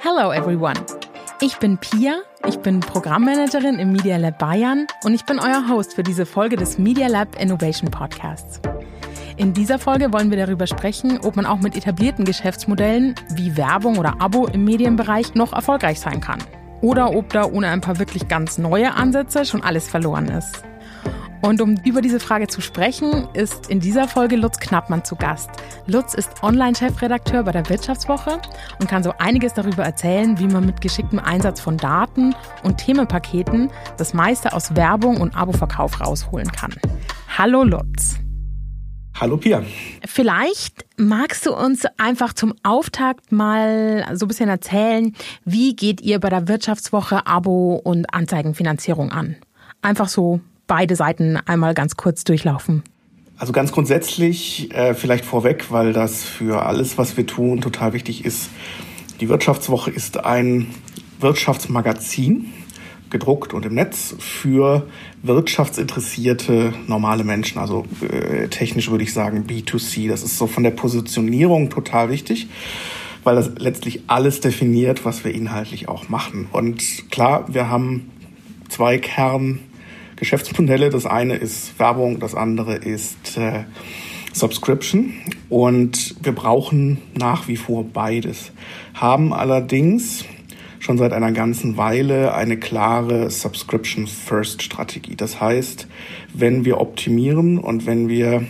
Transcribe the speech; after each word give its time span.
Hello 0.00 0.30
everyone. 0.32 0.76
Ich 1.40 1.58
bin 1.58 1.76
Pia, 1.76 2.20
ich 2.46 2.60
bin 2.60 2.78
Programmmanagerin 2.78 3.80
im 3.80 3.90
Media 3.90 4.16
Lab 4.16 4.38
Bayern 4.38 4.86
und 5.02 5.12
ich 5.12 5.24
bin 5.24 5.40
euer 5.40 5.68
Host 5.68 5.94
für 5.94 6.04
diese 6.04 6.24
Folge 6.24 6.54
des 6.54 6.78
Media 6.78 7.08
Lab 7.08 7.34
Innovation 7.40 7.90
Podcasts. 7.90 8.60
In 9.36 9.54
dieser 9.54 9.80
Folge 9.80 10.12
wollen 10.12 10.30
wir 10.30 10.38
darüber 10.38 10.68
sprechen, 10.68 11.18
ob 11.24 11.34
man 11.34 11.46
auch 11.46 11.58
mit 11.58 11.76
etablierten 11.76 12.24
Geschäftsmodellen 12.24 13.16
wie 13.34 13.56
Werbung 13.56 13.98
oder 13.98 14.20
Abo 14.20 14.46
im 14.46 14.62
Medienbereich 14.62 15.34
noch 15.34 15.52
erfolgreich 15.52 15.98
sein 15.98 16.20
kann. 16.20 16.38
Oder 16.80 17.16
ob 17.16 17.32
da 17.32 17.46
ohne 17.46 17.66
ein 17.66 17.80
paar 17.80 17.98
wirklich 17.98 18.28
ganz 18.28 18.56
neue 18.56 18.94
Ansätze 18.94 19.44
schon 19.44 19.64
alles 19.64 19.88
verloren 19.88 20.28
ist. 20.28 20.62
Und 21.40 21.60
um 21.60 21.76
über 21.84 22.02
diese 22.02 22.18
Frage 22.18 22.48
zu 22.48 22.60
sprechen, 22.60 23.28
ist 23.32 23.70
in 23.70 23.78
dieser 23.80 24.08
Folge 24.08 24.36
Lutz 24.36 24.58
Knappmann 24.58 25.04
zu 25.04 25.14
Gast. 25.14 25.50
Lutz 25.86 26.14
ist 26.14 26.42
Online-Chefredakteur 26.42 27.44
bei 27.44 27.52
der 27.52 27.68
Wirtschaftswoche 27.68 28.40
und 28.80 28.88
kann 28.88 29.04
so 29.04 29.12
einiges 29.18 29.54
darüber 29.54 29.84
erzählen, 29.84 30.38
wie 30.38 30.48
man 30.48 30.66
mit 30.66 30.80
geschicktem 30.80 31.20
Einsatz 31.20 31.60
von 31.60 31.76
Daten 31.76 32.34
und 32.64 32.78
Themenpaketen 32.78 33.70
das 33.96 34.14
meiste 34.14 34.52
aus 34.52 34.74
Werbung 34.74 35.20
und 35.20 35.36
Aboverkauf 35.36 36.00
rausholen 36.00 36.50
kann. 36.50 36.74
Hallo 37.36 37.62
Lutz. 37.62 38.16
Hallo 39.20 39.36
Pia. 39.36 39.62
Vielleicht 40.06 40.86
magst 40.96 41.46
du 41.46 41.54
uns 41.54 41.84
einfach 41.98 42.32
zum 42.32 42.54
Auftakt 42.62 43.32
mal 43.32 44.06
so 44.14 44.26
ein 44.26 44.28
bisschen 44.28 44.48
erzählen, 44.48 45.14
wie 45.44 45.74
geht 45.74 46.00
ihr 46.00 46.20
bei 46.20 46.30
der 46.30 46.48
Wirtschaftswoche 46.48 47.26
Abo 47.26 47.80
und 47.82 48.12
Anzeigenfinanzierung 48.12 49.10
an? 49.10 49.36
Einfach 49.82 50.08
so 50.08 50.40
beide 50.68 50.94
Seiten 50.94 51.36
einmal 51.36 51.74
ganz 51.74 51.96
kurz 51.96 52.22
durchlaufen? 52.22 52.84
Also 53.36 53.52
ganz 53.52 53.72
grundsätzlich 53.72 54.72
äh, 54.74 54.94
vielleicht 54.94 55.24
vorweg, 55.24 55.66
weil 55.70 55.92
das 55.92 56.24
für 56.24 56.64
alles, 56.64 56.98
was 56.98 57.16
wir 57.16 57.26
tun, 57.26 57.60
total 57.60 57.92
wichtig 57.92 58.24
ist. 58.24 58.50
Die 59.20 59.28
Wirtschaftswoche 59.28 59.90
ist 59.90 60.24
ein 60.24 60.68
Wirtschaftsmagazin, 61.20 62.52
gedruckt 63.10 63.54
und 63.54 63.64
im 63.64 63.74
Netz 63.74 64.14
für 64.18 64.86
wirtschaftsinteressierte 65.22 66.72
normale 66.86 67.24
Menschen. 67.24 67.58
Also 67.58 67.86
äh, 68.02 68.48
technisch 68.48 68.90
würde 68.90 69.04
ich 69.04 69.12
sagen 69.12 69.46
B2C. 69.48 70.08
Das 70.08 70.22
ist 70.22 70.36
so 70.36 70.46
von 70.46 70.62
der 70.62 70.72
Positionierung 70.72 71.70
total 71.70 72.10
wichtig, 72.10 72.48
weil 73.24 73.36
das 73.36 73.52
letztlich 73.58 74.02
alles 74.08 74.40
definiert, 74.40 75.04
was 75.04 75.24
wir 75.24 75.34
inhaltlich 75.34 75.88
auch 75.88 76.08
machen. 76.08 76.48
Und 76.52 77.10
klar, 77.10 77.46
wir 77.52 77.70
haben 77.70 78.10
zwei 78.68 78.98
Kern 78.98 79.60
Geschäftsmodelle. 80.18 80.90
Das 80.90 81.06
eine 81.06 81.36
ist 81.36 81.78
Werbung, 81.78 82.18
das 82.20 82.34
andere 82.34 82.74
ist 82.74 83.36
äh, 83.36 83.64
Subscription. 84.32 85.14
Und 85.48 86.16
wir 86.22 86.32
brauchen 86.32 86.98
nach 87.14 87.48
wie 87.48 87.56
vor 87.56 87.84
beides. 87.84 88.52
Haben 88.94 89.32
allerdings 89.32 90.24
schon 90.80 90.98
seit 90.98 91.12
einer 91.12 91.32
ganzen 91.32 91.76
Weile 91.76 92.34
eine 92.34 92.56
klare 92.56 93.30
Subscription 93.30 94.06
First 94.06 94.62
Strategie. 94.62 95.16
Das 95.16 95.40
heißt, 95.40 95.88
wenn 96.34 96.64
wir 96.64 96.80
optimieren 96.80 97.58
und 97.58 97.86
wenn 97.86 98.08
wir 98.08 98.44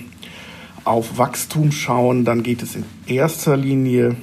auf 0.85 1.19
Wachstum 1.19 1.73
schauen, 1.73 2.25
dann 2.25 2.43
geht 2.43 2.63
es 2.63 2.77
in 2.77 2.85
erster 3.07 3.57
Linie 3.57 4.17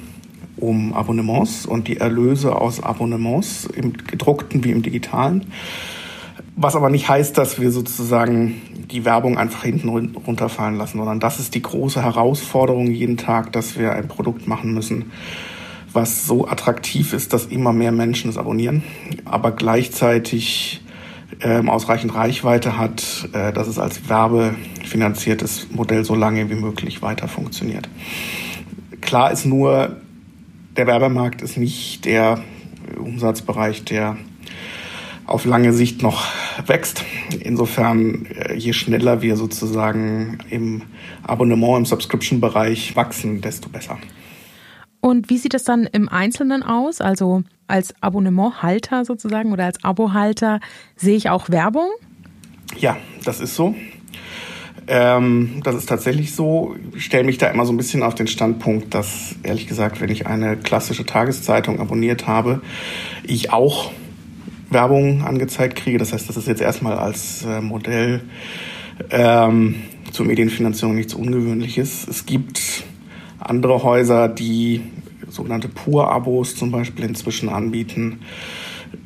um 0.56 0.94
Abonnements 0.94 1.66
und 1.66 1.86
die 1.88 1.98
Erlöse 1.98 2.56
aus 2.56 2.82
Abonnements 2.82 3.66
im 3.66 3.92
gedruckten 3.92 4.64
wie 4.64 4.70
im 4.70 4.82
digitalen. 4.82 5.46
Was 6.58 6.74
aber 6.74 6.88
nicht 6.88 7.06
heißt, 7.06 7.36
dass 7.36 7.60
wir 7.60 7.70
sozusagen 7.70 8.62
die 8.90 9.04
Werbung 9.04 9.36
einfach 9.36 9.62
hinten 9.62 9.90
runterfallen 9.90 10.78
lassen, 10.78 10.96
sondern 10.96 11.20
das 11.20 11.38
ist 11.38 11.54
die 11.54 11.60
große 11.60 12.02
Herausforderung 12.02 12.90
jeden 12.90 13.18
Tag, 13.18 13.52
dass 13.52 13.78
wir 13.78 13.92
ein 13.92 14.08
Produkt 14.08 14.48
machen 14.48 14.72
müssen, 14.72 15.12
was 15.92 16.26
so 16.26 16.48
attraktiv 16.48 17.12
ist, 17.12 17.34
dass 17.34 17.44
immer 17.44 17.74
mehr 17.74 17.92
Menschen 17.92 18.30
es 18.30 18.38
abonnieren, 18.38 18.82
aber 19.26 19.52
gleichzeitig 19.52 20.82
ähm, 21.42 21.68
ausreichend 21.68 22.14
Reichweite 22.14 22.78
hat, 22.78 23.28
äh, 23.34 23.52
dass 23.52 23.68
es 23.68 23.78
als 23.78 24.08
werbefinanziertes 24.08 25.68
Modell 25.72 26.06
so 26.06 26.14
lange 26.14 26.48
wie 26.48 26.54
möglich 26.54 27.02
weiter 27.02 27.28
funktioniert. 27.28 27.88
Klar 29.02 29.30
ist 29.30 29.44
nur, 29.44 29.96
der 30.76 30.86
Werbemarkt 30.86 31.42
ist 31.42 31.58
nicht 31.58 32.06
der 32.06 32.40
Umsatzbereich, 32.98 33.84
der 33.84 34.16
auf 35.26 35.44
lange 35.44 35.72
Sicht 35.72 36.02
noch 36.02 36.24
wächst. 36.66 37.04
Insofern, 37.40 38.26
äh, 38.26 38.54
je 38.54 38.72
schneller 38.72 39.22
wir 39.22 39.36
sozusagen 39.36 40.38
im 40.50 40.82
Abonnement, 41.22 41.78
im 41.78 41.84
Subscription-Bereich 41.84 42.96
wachsen, 42.96 43.40
desto 43.40 43.68
besser. 43.68 43.98
Und 45.00 45.30
wie 45.30 45.38
sieht 45.38 45.54
es 45.54 45.64
dann 45.64 45.84
im 45.84 46.08
Einzelnen 46.08 46.62
aus? 46.62 47.00
Also 47.00 47.42
als 47.68 47.94
Abonnementhalter 48.00 49.04
sozusagen 49.04 49.52
oder 49.52 49.64
als 49.64 49.84
Abohalter 49.84 50.60
sehe 50.96 51.16
ich 51.16 51.30
auch 51.30 51.50
Werbung? 51.50 51.88
Ja, 52.78 52.96
das 53.24 53.40
ist 53.40 53.54
so. 53.54 53.74
Ähm, 54.88 55.60
das 55.64 55.74
ist 55.74 55.88
tatsächlich 55.88 56.34
so. 56.34 56.76
Ich 56.94 57.04
stelle 57.04 57.24
mich 57.24 57.38
da 57.38 57.48
immer 57.48 57.66
so 57.66 57.72
ein 57.72 57.76
bisschen 57.76 58.02
auf 58.02 58.14
den 58.14 58.26
Standpunkt, 58.26 58.94
dass 58.94 59.34
ehrlich 59.42 59.66
gesagt, 59.66 60.00
wenn 60.00 60.10
ich 60.10 60.26
eine 60.26 60.56
klassische 60.56 61.04
Tageszeitung 61.04 61.80
abonniert 61.80 62.26
habe, 62.26 62.62
ich 63.24 63.52
auch 63.52 63.90
Werbung 64.76 65.24
angezeigt 65.24 65.76
kriege. 65.76 65.96
Das 65.96 66.12
heißt, 66.12 66.28
das 66.28 66.36
ist 66.36 66.46
jetzt 66.46 66.60
erstmal 66.60 66.98
als 66.98 67.46
äh, 67.46 67.62
Modell 67.62 68.20
ähm, 69.10 69.76
zur 70.12 70.26
Medienfinanzierung 70.26 70.94
nichts 70.94 71.14
Ungewöhnliches. 71.14 72.06
Es 72.06 72.26
gibt 72.26 72.84
andere 73.38 73.82
Häuser, 73.82 74.28
die 74.28 74.82
sogenannte 75.28 75.68
Pur-Abos 75.68 76.56
zum 76.56 76.70
Beispiel 76.70 77.06
inzwischen 77.06 77.48
anbieten, 77.48 78.20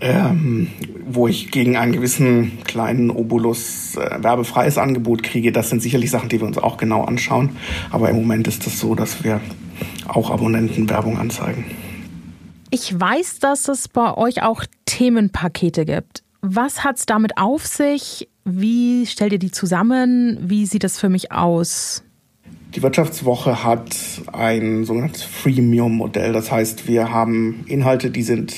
ähm, 0.01 0.67
wo 1.07 1.29
ich 1.29 1.53
gegen 1.53 1.77
einen 1.77 1.93
gewissen 1.93 2.59
kleinen 2.65 3.11
Obolus 3.11 3.95
äh, 3.95 4.23
werbefreies 4.25 4.77
Angebot 4.77 5.23
kriege. 5.23 5.53
Das 5.53 5.71
sind 5.71 5.83
sicherlich 5.83 6.11
Sachen, 6.11 6.31
die 6.31 6.41
wir 6.41 6.49
uns 6.49 6.59
auch 6.59 6.79
genau 6.79 7.05
anschauen. 7.05 7.51
Aber 7.93 8.11
im 8.11 8.17
Moment 8.17 8.49
ist 8.49 8.67
das 8.67 8.81
so, 8.81 8.97
dass 8.97 9.23
wir 9.23 9.41
auch 10.09 10.33
Abonnenten 10.33 10.91
Werbung 10.91 11.17
anzeigen. 11.17 11.65
Ich 12.73 12.99
weiß, 12.99 13.39
dass 13.39 13.69
es 13.69 13.89
bei 13.89 14.17
euch 14.17 14.43
auch 14.43 14.65
Themenpakete 15.01 15.87
gibt. 15.87 16.25
Was 16.43 16.85
hat 16.85 16.99
es 16.99 17.07
damit 17.07 17.39
auf 17.39 17.67
sich? 17.67 18.29
Wie 18.45 19.07
stellt 19.07 19.33
ihr 19.33 19.39
die 19.39 19.51
zusammen? 19.51 20.37
Wie 20.43 20.67
sieht 20.67 20.85
das 20.85 20.99
für 20.99 21.09
mich 21.09 21.33
aus? 21.33 22.05
Die 22.75 22.83
Wirtschaftswoche 22.83 23.65
hat 23.65 23.97
ein 24.31 24.85
sogenanntes 24.85 25.23
Freemium-Modell. 25.23 26.35
Das 26.35 26.53
heißt, 26.53 26.87
wir 26.87 27.11
haben 27.11 27.65
Inhalte, 27.67 28.11
die 28.11 28.23
sind 28.23 28.55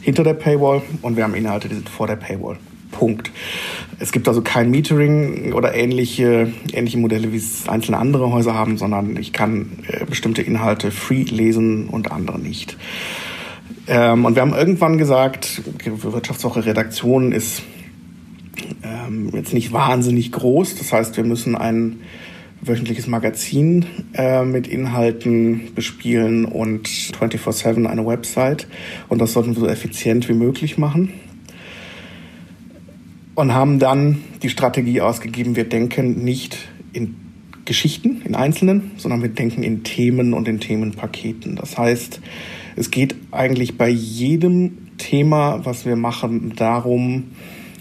hinter 0.00 0.22
der 0.22 0.34
Paywall 0.34 0.82
und 1.02 1.16
wir 1.16 1.24
haben 1.24 1.34
Inhalte, 1.34 1.68
die 1.68 1.74
sind 1.74 1.88
vor 1.88 2.06
der 2.06 2.16
Paywall. 2.16 2.58
Punkt. 2.92 3.32
Es 3.98 4.12
gibt 4.12 4.28
also 4.28 4.40
kein 4.40 4.70
Metering 4.70 5.52
oder 5.52 5.74
ähnliche, 5.74 6.52
ähnliche 6.72 6.98
Modelle, 6.98 7.32
wie 7.32 7.38
es 7.38 7.68
einzelne 7.68 7.98
andere 7.98 8.30
Häuser 8.30 8.54
haben, 8.54 8.78
sondern 8.78 9.16
ich 9.16 9.32
kann 9.32 9.78
äh, 9.88 10.04
bestimmte 10.04 10.42
Inhalte 10.42 10.92
free 10.92 11.24
lesen 11.24 11.88
und 11.88 12.12
andere 12.12 12.38
nicht. 12.38 12.76
Ähm, 13.86 14.24
und 14.24 14.36
wir 14.36 14.42
haben 14.42 14.54
irgendwann 14.54 14.98
gesagt, 14.98 15.62
Wirtschaftswoche 15.84 16.64
Redaktion 16.64 17.32
ist 17.32 17.62
ähm, 18.82 19.30
jetzt 19.34 19.52
nicht 19.52 19.72
wahnsinnig 19.72 20.32
groß. 20.32 20.76
Das 20.76 20.92
heißt, 20.92 21.16
wir 21.16 21.24
müssen 21.24 21.56
ein 21.56 22.00
wöchentliches 22.60 23.08
Magazin 23.08 23.86
äh, 24.14 24.44
mit 24.44 24.68
Inhalten 24.68 25.74
bespielen 25.74 26.44
und 26.44 26.86
24-7 26.86 27.86
eine 27.86 28.06
Website. 28.06 28.68
Und 29.08 29.20
das 29.20 29.32
sollten 29.32 29.56
wir 29.56 29.60
so 29.60 29.68
effizient 29.68 30.28
wie 30.28 30.34
möglich 30.34 30.78
machen. 30.78 31.12
Und 33.34 33.54
haben 33.54 33.78
dann 33.78 34.22
die 34.42 34.50
Strategie 34.50 35.00
ausgegeben, 35.00 35.56
wir 35.56 35.68
denken 35.68 36.22
nicht 36.22 36.58
in 36.92 37.16
Geschichten, 37.64 38.22
in 38.24 38.34
Einzelnen, 38.34 38.92
sondern 38.96 39.22
wir 39.22 39.30
denken 39.30 39.62
in 39.62 39.82
Themen 39.84 40.34
und 40.34 40.46
in 40.46 40.60
Themenpaketen. 40.60 41.56
Das 41.56 41.78
heißt, 41.78 42.20
es 42.76 42.90
geht 42.90 43.14
eigentlich 43.30 43.76
bei 43.76 43.88
jedem 43.88 44.96
Thema, 44.98 45.64
was 45.64 45.84
wir 45.84 45.96
machen, 45.96 46.54
darum, 46.56 47.32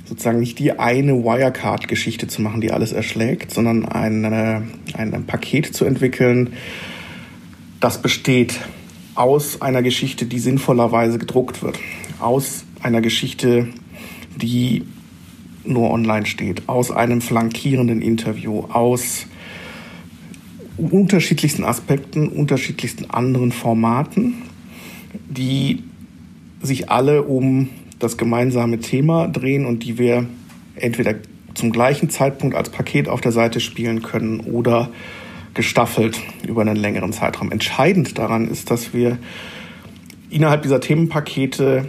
sozusagen 0.06 0.40
nicht 0.40 0.60
die 0.60 0.78
eine 0.78 1.24
Wirecard-Geschichte 1.24 2.28
zu 2.28 2.42
machen, 2.42 2.60
die 2.62 2.72
alles 2.72 2.92
erschlägt, 2.92 3.52
sondern 3.52 3.86
eine, 3.86 4.68
ein, 4.94 5.14
ein 5.14 5.26
Paket 5.26 5.74
zu 5.74 5.86
entwickeln, 5.86 6.54
das 7.80 8.02
besteht 8.02 8.60
aus 9.16 9.62
einer 9.62 9.82
Geschichte, 9.82 10.26
die 10.26 10.40
sinnvollerweise 10.40 11.18
gedruckt 11.18 11.64
wird, 11.64 11.80
aus 12.20 12.66
einer 12.82 13.02
Geschichte, 13.02 13.70
die 14.36 14.84
nur 15.64 15.92
online 15.92 16.26
steht, 16.26 16.68
aus 16.68 16.92
einem 16.92 17.22
flankierenden 17.22 18.02
Interview, 18.02 18.66
aus 18.72 19.28
unterschiedlichsten 20.78 21.64
Aspekten, 21.64 22.28
unterschiedlichsten 22.28 23.10
anderen 23.10 23.52
Formaten 23.52 24.42
die 25.30 25.84
sich 26.62 26.90
alle 26.90 27.24
um 27.24 27.70
das 28.00 28.18
gemeinsame 28.18 28.80
Thema 28.80 29.28
drehen 29.28 29.66
und 29.66 29.84
die 29.84 29.98
wir 29.98 30.26
entweder 30.76 31.16
zum 31.54 31.72
gleichen 31.72 32.10
Zeitpunkt 32.10 32.56
als 32.56 32.70
Paket 32.70 33.08
auf 33.08 33.22
der 33.22 33.32
Seite 33.32 33.60
spielen 33.60 34.02
können 34.02 34.40
oder 34.40 34.90
gestaffelt 35.54 36.20
über 36.48 36.62
einen 36.62 36.76
längeren 36.76 37.14
Zeitraum. 37.14 37.52
Entscheidend 37.52 38.18
daran 38.18 38.48
ist, 38.48 38.72
dass 38.72 38.94
wir 38.94 39.18
innerhalb 40.30 40.64
dieser 40.64 40.80
Themenpakete 40.80 41.86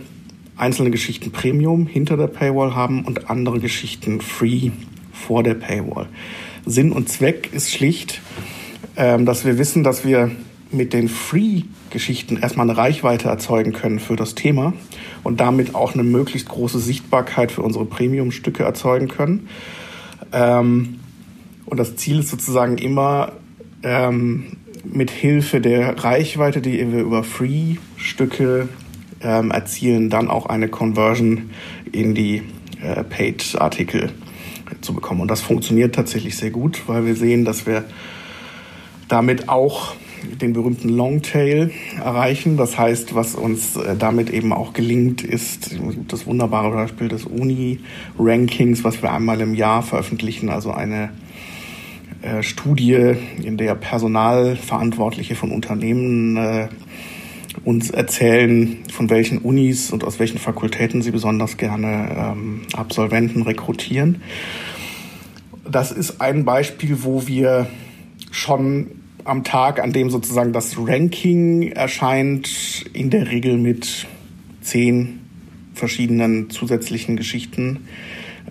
einzelne 0.56 0.90
Geschichten 0.90 1.30
Premium 1.30 1.86
hinter 1.86 2.16
der 2.16 2.26
Paywall 2.26 2.74
haben 2.74 3.04
und 3.04 3.30
andere 3.30 3.60
Geschichten 3.60 4.20
Free 4.20 4.70
vor 5.12 5.42
der 5.42 5.54
Paywall. 5.54 6.08
Sinn 6.66 6.92
und 6.92 7.08
Zweck 7.08 7.50
ist 7.52 7.72
schlicht, 7.72 8.20
ähm, 8.96 9.26
dass 9.26 9.44
wir 9.44 9.58
wissen, 9.58 9.84
dass 9.84 10.04
wir 10.04 10.30
mit 10.72 10.92
den 10.92 11.08
Free-Geschichten 11.08 12.36
erstmal 12.36 12.68
eine 12.68 12.78
Reichweite 12.78 13.28
erzeugen 13.28 13.72
können 13.72 13.98
für 13.98 14.16
das 14.16 14.34
Thema 14.34 14.72
und 15.22 15.40
damit 15.40 15.74
auch 15.74 15.94
eine 15.94 16.02
möglichst 16.02 16.48
große 16.48 16.78
Sichtbarkeit 16.78 17.52
für 17.52 17.62
unsere 17.62 17.84
Premium-Stücke 17.84 18.62
erzeugen 18.62 19.08
können. 19.08 19.48
Ähm, 20.32 21.00
und 21.66 21.78
das 21.78 21.96
Ziel 21.96 22.20
ist 22.20 22.30
sozusagen 22.30 22.78
immer, 22.78 23.32
ähm, 23.82 24.56
mit 24.84 25.10
Hilfe 25.10 25.60
der 25.60 26.02
Reichweite, 26.02 26.60
die 26.60 26.92
wir 26.92 27.00
über 27.00 27.22
Free-Stücke 27.22 28.68
ähm, 29.22 29.50
erzielen, 29.50 30.10
dann 30.10 30.28
auch 30.28 30.46
eine 30.46 30.68
Conversion 30.68 31.50
in 31.92 32.14
die 32.14 32.42
äh, 32.82 33.04
Paid-Artikel 33.04 34.10
zu 34.80 34.94
bekommen. 34.94 35.20
Und 35.20 35.30
das 35.30 35.40
funktioniert 35.40 35.94
tatsächlich 35.94 36.36
sehr 36.36 36.50
gut, 36.50 36.82
weil 36.86 37.06
wir 37.06 37.14
sehen, 37.14 37.44
dass 37.44 37.66
wir 37.66 37.84
damit 39.08 39.48
auch 39.48 39.94
den 40.40 40.52
berühmten 40.52 40.88
Longtail 40.88 41.70
erreichen. 41.98 42.56
Das 42.56 42.78
heißt, 42.78 43.14
was 43.14 43.34
uns 43.34 43.76
äh, 43.76 43.96
damit 43.96 44.30
eben 44.30 44.52
auch 44.52 44.72
gelingt, 44.72 45.22
ist 45.22 45.76
das 46.08 46.26
wunderbare 46.26 46.70
Beispiel 46.70 47.08
des 47.08 47.24
Uni-Rankings, 47.24 48.84
was 48.84 49.02
wir 49.02 49.12
einmal 49.12 49.40
im 49.40 49.54
Jahr 49.54 49.82
veröffentlichen, 49.82 50.48
also 50.48 50.70
eine 50.70 51.10
äh, 52.22 52.42
Studie, 52.42 53.14
in 53.42 53.56
der 53.56 53.74
Personalverantwortliche 53.74 55.34
von 55.34 55.50
Unternehmen 55.50 56.36
äh, 56.36 56.68
uns 57.64 57.90
erzählen, 57.90 58.78
von 58.90 59.10
welchen 59.10 59.38
Unis 59.38 59.92
und 59.92 60.04
aus 60.04 60.18
welchen 60.18 60.38
Fakultäten 60.38 61.02
sie 61.02 61.10
besonders 61.10 61.56
gerne 61.56 62.08
ähm, 62.16 62.62
Absolventen 62.72 63.42
rekrutieren. 63.42 64.22
Das 65.70 65.92
ist 65.92 66.20
ein 66.20 66.44
Beispiel, 66.44 67.02
wo 67.02 67.26
wir 67.26 67.66
schon 68.30 69.01
am 69.24 69.44
Tag, 69.44 69.80
an 69.80 69.92
dem 69.92 70.10
sozusagen 70.10 70.52
das 70.52 70.76
Ranking 70.78 71.72
erscheint, 71.72 72.84
in 72.92 73.10
der 73.10 73.30
Regel 73.30 73.58
mit 73.58 74.06
zehn 74.60 75.20
verschiedenen 75.74 76.50
zusätzlichen 76.50 77.16
Geschichten 77.16 77.88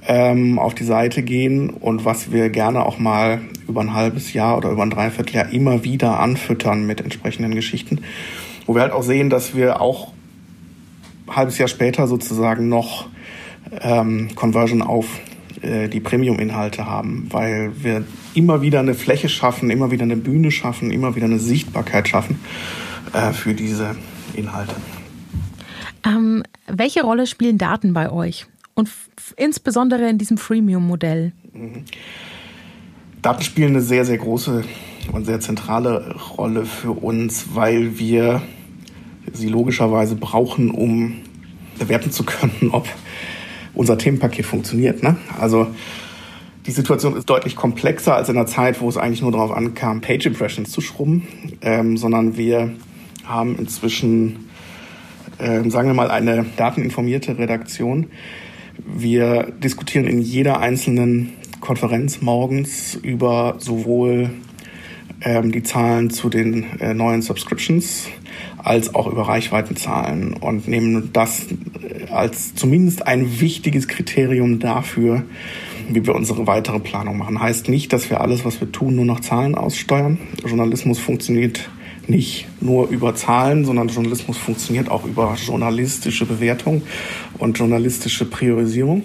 ähm, 0.07 0.59
auf 0.59 0.73
die 0.73 0.83
Seite 0.83 1.23
gehen 1.23 1.69
und 1.69 2.05
was 2.05 2.31
wir 2.31 2.49
gerne 2.49 2.85
auch 2.85 2.97
mal 2.97 3.41
über 3.67 3.81
ein 3.81 3.93
halbes 3.93 4.33
Jahr 4.33 4.57
oder 4.57 4.71
über 4.71 4.83
ein 4.83 4.89
Dreivierteljahr 4.89 5.51
immer 5.51 5.83
wieder 5.83 6.19
anfüttern 6.19 6.85
mit 6.85 7.01
entsprechenden 7.01 7.53
Geschichten, 7.53 8.01
wo 8.65 8.75
wir 8.75 8.81
halt 8.81 8.93
auch 8.93 9.03
sehen, 9.03 9.29
dass 9.29 9.55
wir 9.55 9.81
auch 9.81 10.11
ein 11.27 11.35
halbes 11.35 11.57
Jahr 11.57 11.67
später 11.67 12.07
sozusagen 12.07 12.67
noch 12.69 13.07
ähm, 13.81 14.29
Conversion 14.35 14.81
auf 14.81 15.05
äh, 15.61 15.87
die 15.87 15.99
Premium-Inhalte 15.99 16.85
haben, 16.85 17.27
weil 17.29 17.71
wir 17.83 18.03
immer 18.33 18.61
wieder 18.61 18.79
eine 18.79 18.93
Fläche 18.93 19.29
schaffen, 19.29 19.69
immer 19.69 19.91
wieder 19.91 20.03
eine 20.03 20.17
Bühne 20.17 20.51
schaffen, 20.51 20.91
immer 20.91 21.15
wieder 21.15 21.25
eine 21.25 21.39
Sichtbarkeit 21.39 22.07
schaffen 22.07 22.39
äh, 23.13 23.31
für 23.33 23.53
diese 23.53 23.95
Inhalte. 24.33 24.75
Ähm, 26.05 26.43
welche 26.67 27.03
Rolle 27.03 27.27
spielen 27.27 27.57
Daten 27.57 27.93
bei 27.93 28.09
euch? 28.11 28.47
Und 28.73 28.89
insbesondere 29.37 30.09
in 30.09 30.17
diesem 30.17 30.37
Freemium-Modell? 30.37 31.33
Mhm. 31.53 31.83
Daten 33.21 33.43
spielen 33.43 33.69
eine 33.69 33.81
sehr, 33.81 34.05
sehr 34.05 34.17
große 34.17 34.63
und 35.11 35.25
sehr 35.25 35.39
zentrale 35.39 36.15
Rolle 36.37 36.65
für 36.65 36.91
uns, 36.91 37.53
weil 37.53 37.99
wir 37.99 38.41
sie 39.33 39.47
logischerweise 39.47 40.15
brauchen, 40.15 40.71
um 40.71 41.17
bewerten 41.77 42.11
zu 42.11 42.23
können, 42.23 42.69
ob 42.71 42.87
unser 43.73 43.97
Themenpaket 43.97 44.45
funktioniert. 44.45 45.03
Ne? 45.03 45.17
Also 45.39 45.67
die 46.65 46.71
Situation 46.71 47.15
ist 47.15 47.29
deutlich 47.29 47.55
komplexer 47.55 48.15
als 48.15 48.29
in 48.29 48.35
der 48.35 48.45
Zeit, 48.45 48.81
wo 48.81 48.89
es 48.89 48.97
eigentlich 48.97 49.21
nur 49.21 49.31
darauf 49.31 49.51
ankam, 49.51 50.01
Page 50.01 50.27
Impressions 50.27 50.71
zu 50.71 50.81
schrubben, 50.81 51.27
ähm, 51.61 51.97
sondern 51.97 52.37
wir 52.37 52.71
haben 53.25 53.57
inzwischen, 53.57 54.49
äh, 55.37 55.67
sagen 55.69 55.89
wir 55.89 55.93
mal, 55.93 56.11
eine 56.11 56.45
dateninformierte 56.57 57.37
Redaktion. 57.37 58.07
Wir 58.77 59.51
diskutieren 59.63 60.07
in 60.07 60.21
jeder 60.21 60.59
einzelnen 60.59 61.33
Konferenz 61.61 62.21
morgens 62.21 62.95
über 62.95 63.55
sowohl 63.59 64.31
ähm, 65.21 65.51
die 65.51 65.63
Zahlen 65.63 66.09
zu 66.09 66.29
den 66.29 66.79
äh, 66.79 66.93
neuen 66.93 67.21
Subscriptions 67.21 68.07
als 68.57 68.93
auch 68.95 69.07
über 69.07 69.27
Reichweitenzahlen 69.27 70.33
und 70.33 70.67
nehmen 70.67 71.09
das 71.13 71.47
äh, 71.47 72.11
als 72.11 72.55
zumindest 72.55 73.07
ein 73.07 73.39
wichtiges 73.39 73.87
Kriterium 73.87 74.59
dafür, 74.59 75.23
wie 75.89 76.05
wir 76.05 76.15
unsere 76.15 76.47
weitere 76.47 76.79
Planung 76.79 77.17
machen. 77.17 77.41
Heißt 77.41 77.69
nicht, 77.69 77.93
dass 77.93 78.09
wir 78.09 78.21
alles, 78.21 78.45
was 78.45 78.59
wir 78.59 78.71
tun, 78.71 78.95
nur 78.95 79.05
noch 79.05 79.19
Zahlen 79.19 79.55
aussteuern. 79.55 80.17
Journalismus 80.45 80.99
funktioniert 80.99 81.69
nicht 82.07 82.47
nur 82.59 82.89
über 82.89 83.15
Zahlen, 83.15 83.65
sondern 83.65 83.87
Journalismus 83.87 84.37
funktioniert 84.37 84.89
auch 84.89 85.05
über 85.05 85.35
journalistische 85.35 86.25
Bewertung 86.25 86.81
und 87.37 87.57
journalistische 87.57 88.25
Priorisierung. 88.25 89.03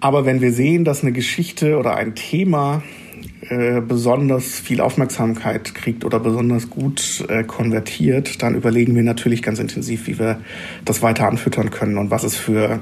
Aber 0.00 0.26
wenn 0.26 0.40
wir 0.40 0.52
sehen, 0.52 0.84
dass 0.84 1.02
eine 1.02 1.12
Geschichte 1.12 1.78
oder 1.78 1.96
ein 1.96 2.14
Thema 2.14 2.82
äh, 3.48 3.80
besonders 3.80 4.60
viel 4.60 4.80
Aufmerksamkeit 4.80 5.74
kriegt 5.74 6.04
oder 6.04 6.20
besonders 6.20 6.68
gut 6.68 7.24
äh, 7.28 7.44
konvertiert, 7.44 8.42
dann 8.42 8.54
überlegen 8.54 8.94
wir 8.94 9.02
natürlich 9.02 9.42
ganz 9.42 9.58
intensiv, 9.58 10.06
wie 10.06 10.18
wir 10.18 10.40
das 10.84 11.02
weiter 11.02 11.28
anfüttern 11.28 11.70
können 11.70 11.96
und 11.96 12.10
was 12.10 12.24
es 12.24 12.36
für 12.36 12.80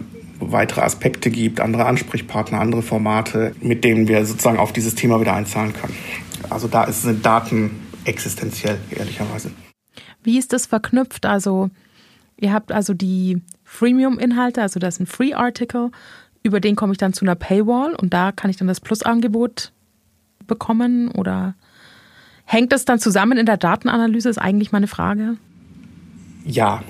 weitere 0.52 0.82
Aspekte 0.82 1.30
gibt, 1.30 1.60
andere 1.60 1.86
Ansprechpartner, 1.86 2.60
andere 2.60 2.82
Formate, 2.82 3.54
mit 3.60 3.84
denen 3.84 4.08
wir 4.08 4.24
sozusagen 4.24 4.58
auf 4.58 4.72
dieses 4.72 4.94
Thema 4.94 5.20
wieder 5.20 5.34
einzahlen 5.34 5.72
können. 5.72 5.94
Also 6.50 6.68
da 6.68 6.90
sind 6.90 7.24
Daten 7.24 7.70
existenziell, 8.04 8.78
ehrlicherweise. 8.90 9.50
Wie 10.22 10.38
ist 10.38 10.52
das 10.52 10.66
verknüpft? 10.66 11.26
Also 11.26 11.70
ihr 12.36 12.52
habt 12.52 12.72
also 12.72 12.94
die 12.94 13.42
Freemium-Inhalte, 13.64 14.62
also 14.62 14.80
das 14.80 14.94
ist 14.94 15.00
ein 15.00 15.06
Free-Article, 15.06 15.90
über 16.42 16.60
den 16.60 16.76
komme 16.76 16.92
ich 16.92 16.98
dann 16.98 17.12
zu 17.12 17.24
einer 17.24 17.34
Paywall 17.34 17.94
und 17.94 18.12
da 18.12 18.32
kann 18.32 18.50
ich 18.50 18.56
dann 18.56 18.68
das 18.68 18.80
Plus-Angebot 18.80 19.72
bekommen 20.46 21.10
oder 21.10 21.54
hängt 22.44 22.72
das 22.72 22.84
dann 22.84 22.98
zusammen 22.98 23.38
in 23.38 23.46
der 23.46 23.56
Datenanalyse, 23.56 24.28
ist 24.28 24.38
eigentlich 24.38 24.70
meine 24.70 24.86
Frage. 24.86 25.36
Ja, 26.44 26.82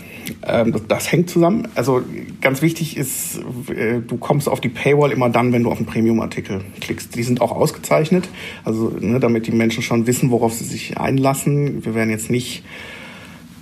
das, 0.43 0.83
das, 0.89 1.13
hängt 1.13 1.31
zusammen. 1.31 1.69
Also 1.75 2.03
ganz 2.41 2.63
wichtig 2.63 2.97
ist, 2.97 3.41
äh, 3.69 4.01
du 4.01 4.17
kommst 4.17 4.49
auf 4.49 4.61
die 4.61 4.69
Paywall 4.69 5.13
immer 5.13 5.29
dann, 5.29 5.53
wenn 5.53 5.63
du 5.63 5.71
auf 5.71 5.79
einen 5.79 5.87
Premium-Artikel 5.87 6.63
klickst. 6.81 7.15
Die 7.15 7.23
sind 7.23 7.41
auch 7.41 7.53
ausgezeichnet, 7.53 8.29
also 8.65 8.93
ne, 9.01 9.21
damit 9.21 9.47
die 9.47 9.53
Menschen 9.53 9.83
schon 9.83 10.07
wissen, 10.07 10.31
worauf 10.31 10.53
sie 10.55 10.65
sich 10.65 10.99
einlassen. 10.99 11.85
Wir 11.85 11.95
werden 11.95 12.11
jetzt 12.11 12.31
nicht 12.31 12.65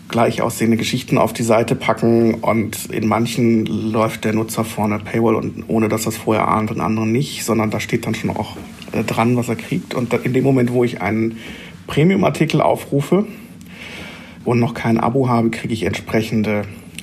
gleich 0.09 0.43
aussehende 0.43 0.77
Geschichten 0.77 1.19
auf 1.19 1.33
die 1.33 1.43
Seite 1.43 1.75
packen 1.75 2.35
und 2.35 2.87
in 2.91 3.09
manchen 3.09 3.67
läuft 3.67 4.25
der 4.25 4.35
Nutzer 4.35 4.65
vorne 4.65 4.99
Paywall 4.99 5.35
und 5.35 5.65
ohne 5.69 5.89
dass 5.89 6.05
das 6.05 6.17
vorher 6.17 6.49
ahnt, 6.49 6.71
in 6.71 6.81
anderen 6.81 7.11
nicht, 7.11 7.45
sondern 7.45 7.71
da 7.71 7.81
steht 7.81 8.07
dann 8.07 8.15
schon 8.15 8.31
auch 8.31 8.57
äh, 8.93 9.03
dran, 9.03 9.37
was 9.37 9.49
er 9.49 9.57
kriegt. 9.57 9.95
Und 9.95 10.13
in 10.13 10.33
dem 10.33 10.45
Moment, 10.45 10.73
wo 10.73 10.85
ich 10.85 11.01
einen 11.01 11.39
Premium-Artikel 11.87 12.61
aufrufe, 12.61 13.27
und 14.45 14.59
noch 14.59 14.75
kein 14.75 14.99
Abo 14.99 15.29
habe, 15.29 15.51
kriege 15.51 15.75
ich 15.75 15.85
entsprechende 15.85 16.63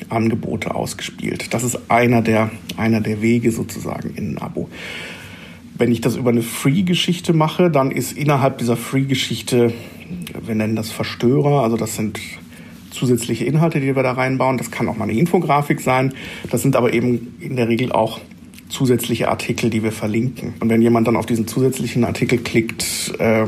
Angebote 0.09 0.75
ausgespielt. 0.75 1.53
Das 1.53 1.63
ist 1.63 1.77
einer 1.89 2.21
der, 2.21 2.51
einer 2.77 3.01
der 3.01 3.21
Wege 3.21 3.51
sozusagen 3.51 4.13
in 4.15 4.33
ein 4.33 4.37
Abo. 4.37 4.69
Wenn 5.77 5.91
ich 5.91 6.01
das 6.01 6.15
über 6.15 6.31
eine 6.31 6.41
Free-Geschichte 6.41 7.33
mache, 7.33 7.69
dann 7.69 7.91
ist 7.91 8.17
innerhalb 8.17 8.57
dieser 8.57 8.75
Free-Geschichte, 8.75 9.73
wir 10.45 10.55
nennen 10.55 10.75
das 10.75 10.91
Verstörer, 10.91 11.63
also 11.63 11.77
das 11.77 11.95
sind 11.95 12.19
zusätzliche 12.91 13.45
Inhalte, 13.45 13.79
die 13.79 13.95
wir 13.95 14.03
da 14.03 14.13
reinbauen. 14.13 14.57
Das 14.57 14.71
kann 14.71 14.87
auch 14.87 14.97
mal 14.97 15.05
eine 15.05 15.17
Infografik 15.17 15.79
sein. 15.79 16.13
Das 16.49 16.61
sind 16.61 16.75
aber 16.75 16.93
eben 16.93 17.35
in 17.39 17.55
der 17.55 17.69
Regel 17.69 17.91
auch 17.91 18.19
zusätzliche 18.67 19.29
Artikel, 19.29 19.69
die 19.69 19.83
wir 19.83 19.91
verlinken. 19.91 20.53
Und 20.59 20.69
wenn 20.69 20.81
jemand 20.81 21.07
dann 21.07 21.15
auf 21.15 21.25
diesen 21.25 21.47
zusätzlichen 21.47 22.03
Artikel 22.03 22.39
klickt, 22.39 23.13
äh, 23.19 23.45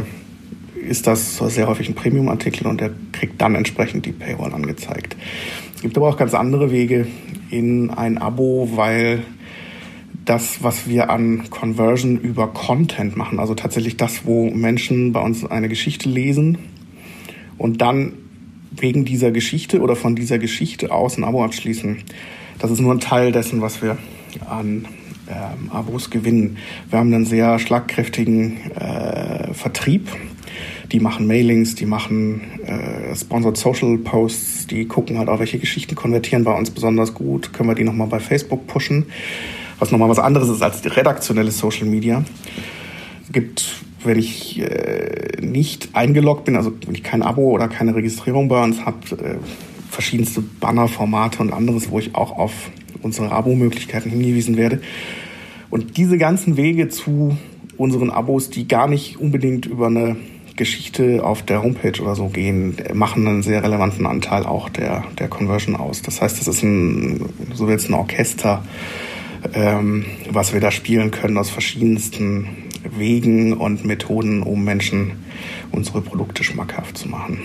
ist 0.88 1.08
das 1.08 1.38
sehr 1.38 1.68
häufig 1.68 1.90
ein 1.90 1.96
Premium-Artikel 1.96 2.68
und 2.68 2.82
der 2.82 2.92
kriegt 3.12 3.42
dann 3.42 3.56
entsprechend 3.56 4.06
die 4.06 4.12
Paywall 4.12 4.54
angezeigt. 4.54 5.16
Es 5.76 5.82
gibt 5.82 5.98
aber 5.98 6.10
auch 6.10 6.18
ganz 6.18 6.34
andere 6.34 6.72
Wege 6.72 7.08
in 7.50 7.90
ein 7.90 8.18
Abo, 8.18 8.70
weil 8.76 9.24
das, 10.26 10.64
was 10.64 10.88
wir 10.88 11.10
an 11.10 11.50
Conversion 11.50 12.20
über 12.20 12.48
Content 12.48 13.18
machen, 13.18 13.40
also 13.40 13.56
tatsächlich 13.56 13.98
das, 13.98 14.26
wo 14.26 14.50
Menschen 14.50 15.14
bei 15.14 15.22
uns 15.22 15.46
eine 15.46 15.70
Geschichte 15.70 16.10
lesen 16.10 16.58
und 17.58 17.82
dann 17.82 18.14
wegen 18.72 19.06
dieser 19.06 19.32
Geschichte 19.32 19.82
oder 19.82 19.96
von 19.96 20.16
dieser 20.16 20.40
Geschichte 20.40 20.92
aus 20.92 21.18
ein 21.18 21.24
Abo 21.24 21.44
abschließen, 21.44 21.98
das 22.60 22.72
ist 22.72 22.80
nur 22.80 22.94
ein 22.94 23.00
Teil 23.00 23.32
dessen, 23.32 23.62
was 23.62 23.82
wir 23.82 23.98
an 24.48 24.86
ähm, 25.28 25.72
Abos 25.72 26.10
gewinnen. 26.10 26.58
Wir 26.90 27.00
haben 27.00 27.14
einen 27.14 27.26
sehr 27.26 27.58
schlagkräftigen 27.60 28.72
äh, 28.72 29.54
Vertrieb 29.54 30.10
Die 30.92 31.00
machen 31.00 31.26
Mailings, 31.26 31.76
die 31.76 31.86
machen 31.86 32.42
äh, 32.66 33.16
Sponsored 33.16 33.56
Social 33.56 33.98
Posts, 33.98 34.68
die 34.68 34.86
gucken 34.86 35.18
halt 35.18 35.30
auch, 35.30 35.40
welche 35.40 35.58
Geschichten 35.58 35.96
konvertieren 35.96 36.44
bei 36.44 36.54
uns 36.54 36.70
besonders 36.70 37.14
gut. 37.14 37.54
Können 37.54 37.70
wir 37.70 37.76
die 37.76 37.84
nochmal 37.84 38.08
bei 38.08 38.20
Facebook 38.20 38.68
pushen? 38.68 39.06
Was 39.80 39.92
nochmal 39.92 40.10
was 40.10 40.20
anderes 40.20 40.50
ist 40.50 40.62
als 40.62 40.82
die 40.82 40.90
redaktionelle 40.90 41.52
Social 41.52 41.88
Media. 41.88 42.24
Es 43.24 43.32
gibt, 43.32 43.76
wenn 44.04 44.20
ich 44.20 44.60
äh, 44.60 45.42
nicht 45.42 45.90
eingeloggt 45.94 46.46
bin, 46.46 46.58
also 46.58 46.74
wenn 46.86 46.94
ich 46.94 47.04
kein 47.04 47.24
Abo 47.24 47.52
oder 47.52 47.70
keine 47.70 47.96
Registrierung 47.96 48.50
bei 48.50 48.62
uns 48.62 48.86
habe, 48.86 48.98
äh, 49.12 49.38
verschiedenste 49.90 50.42
Bannerformate 50.42 51.40
und 51.40 51.54
anderes, 51.54 51.90
wo 51.90 52.00
ich 52.00 52.16
auch 52.16 52.38
auf 52.38 52.52
unsere 53.02 53.32
Abo-Möglichkeiten 53.32 54.10
hingewiesen 54.10 54.58
werde. 54.58 54.82
Und 55.70 55.98
diese 55.98 56.18
ganzen 56.18 56.58
Wege 56.58 56.90
zu 56.90 57.38
unseren 57.78 58.10
Abos, 58.12 58.50
die 58.50 58.68
gar 58.68 58.88
nicht 58.88 59.20
unbedingt 59.20 59.66
über 59.66 59.88
eine 59.88 60.18
Geschichte 60.56 61.24
auf 61.24 61.44
der 61.44 61.64
Homepage 61.64 62.02
oder 62.02 62.16
so 62.16 62.28
gehen, 62.28 62.76
machen 62.94 63.28
einen 63.28 63.44
sehr 63.44 63.64
relevanten 63.64 64.06
Anteil 64.06 64.46
auch 64.46 64.70
der, 64.70 65.04
der 65.20 65.28
Conversion 65.28 65.76
aus. 65.76 66.02
Das 66.02 66.22
heißt, 66.22 66.40
das 66.40 66.48
ist 66.48 66.64
ein, 66.64 67.30
so 67.54 67.70
jetzt 67.70 67.90
ein 67.90 67.94
Orchester, 67.94 68.64
ähm, 69.54 70.06
was 70.30 70.54
wir 70.54 70.60
da 70.60 70.72
spielen 70.72 71.12
können 71.12 71.38
aus 71.38 71.50
verschiedensten 71.50 72.48
Wegen 72.98 73.54
und 73.54 73.86
Methoden, 73.86 74.44
um 74.44 74.64
Menschen 74.64 75.24
unsere 75.72 76.02
Produkte 76.02 76.44
schmackhaft 76.44 76.98
zu 76.98 77.10
machen. 77.10 77.40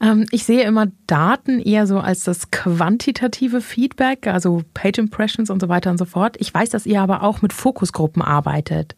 Ähm, 0.00 0.26
ich 0.30 0.44
sehe 0.44 0.62
immer 0.62 0.86
Daten 1.06 1.60
eher 1.60 1.86
so 1.86 1.98
als 1.98 2.24
das 2.24 2.50
quantitative 2.50 3.60
Feedback, 3.60 4.26
also 4.26 4.62
Page 4.74 4.98
Impressions 4.98 5.50
und 5.50 5.60
so 5.60 5.68
weiter 5.68 5.90
und 5.90 5.98
so 5.98 6.04
fort. 6.04 6.36
Ich 6.38 6.52
weiß, 6.52 6.70
dass 6.70 6.86
ihr 6.86 7.00
aber 7.00 7.22
auch 7.22 7.42
mit 7.42 7.52
Fokusgruppen 7.52 8.22
arbeitet. 8.22 8.96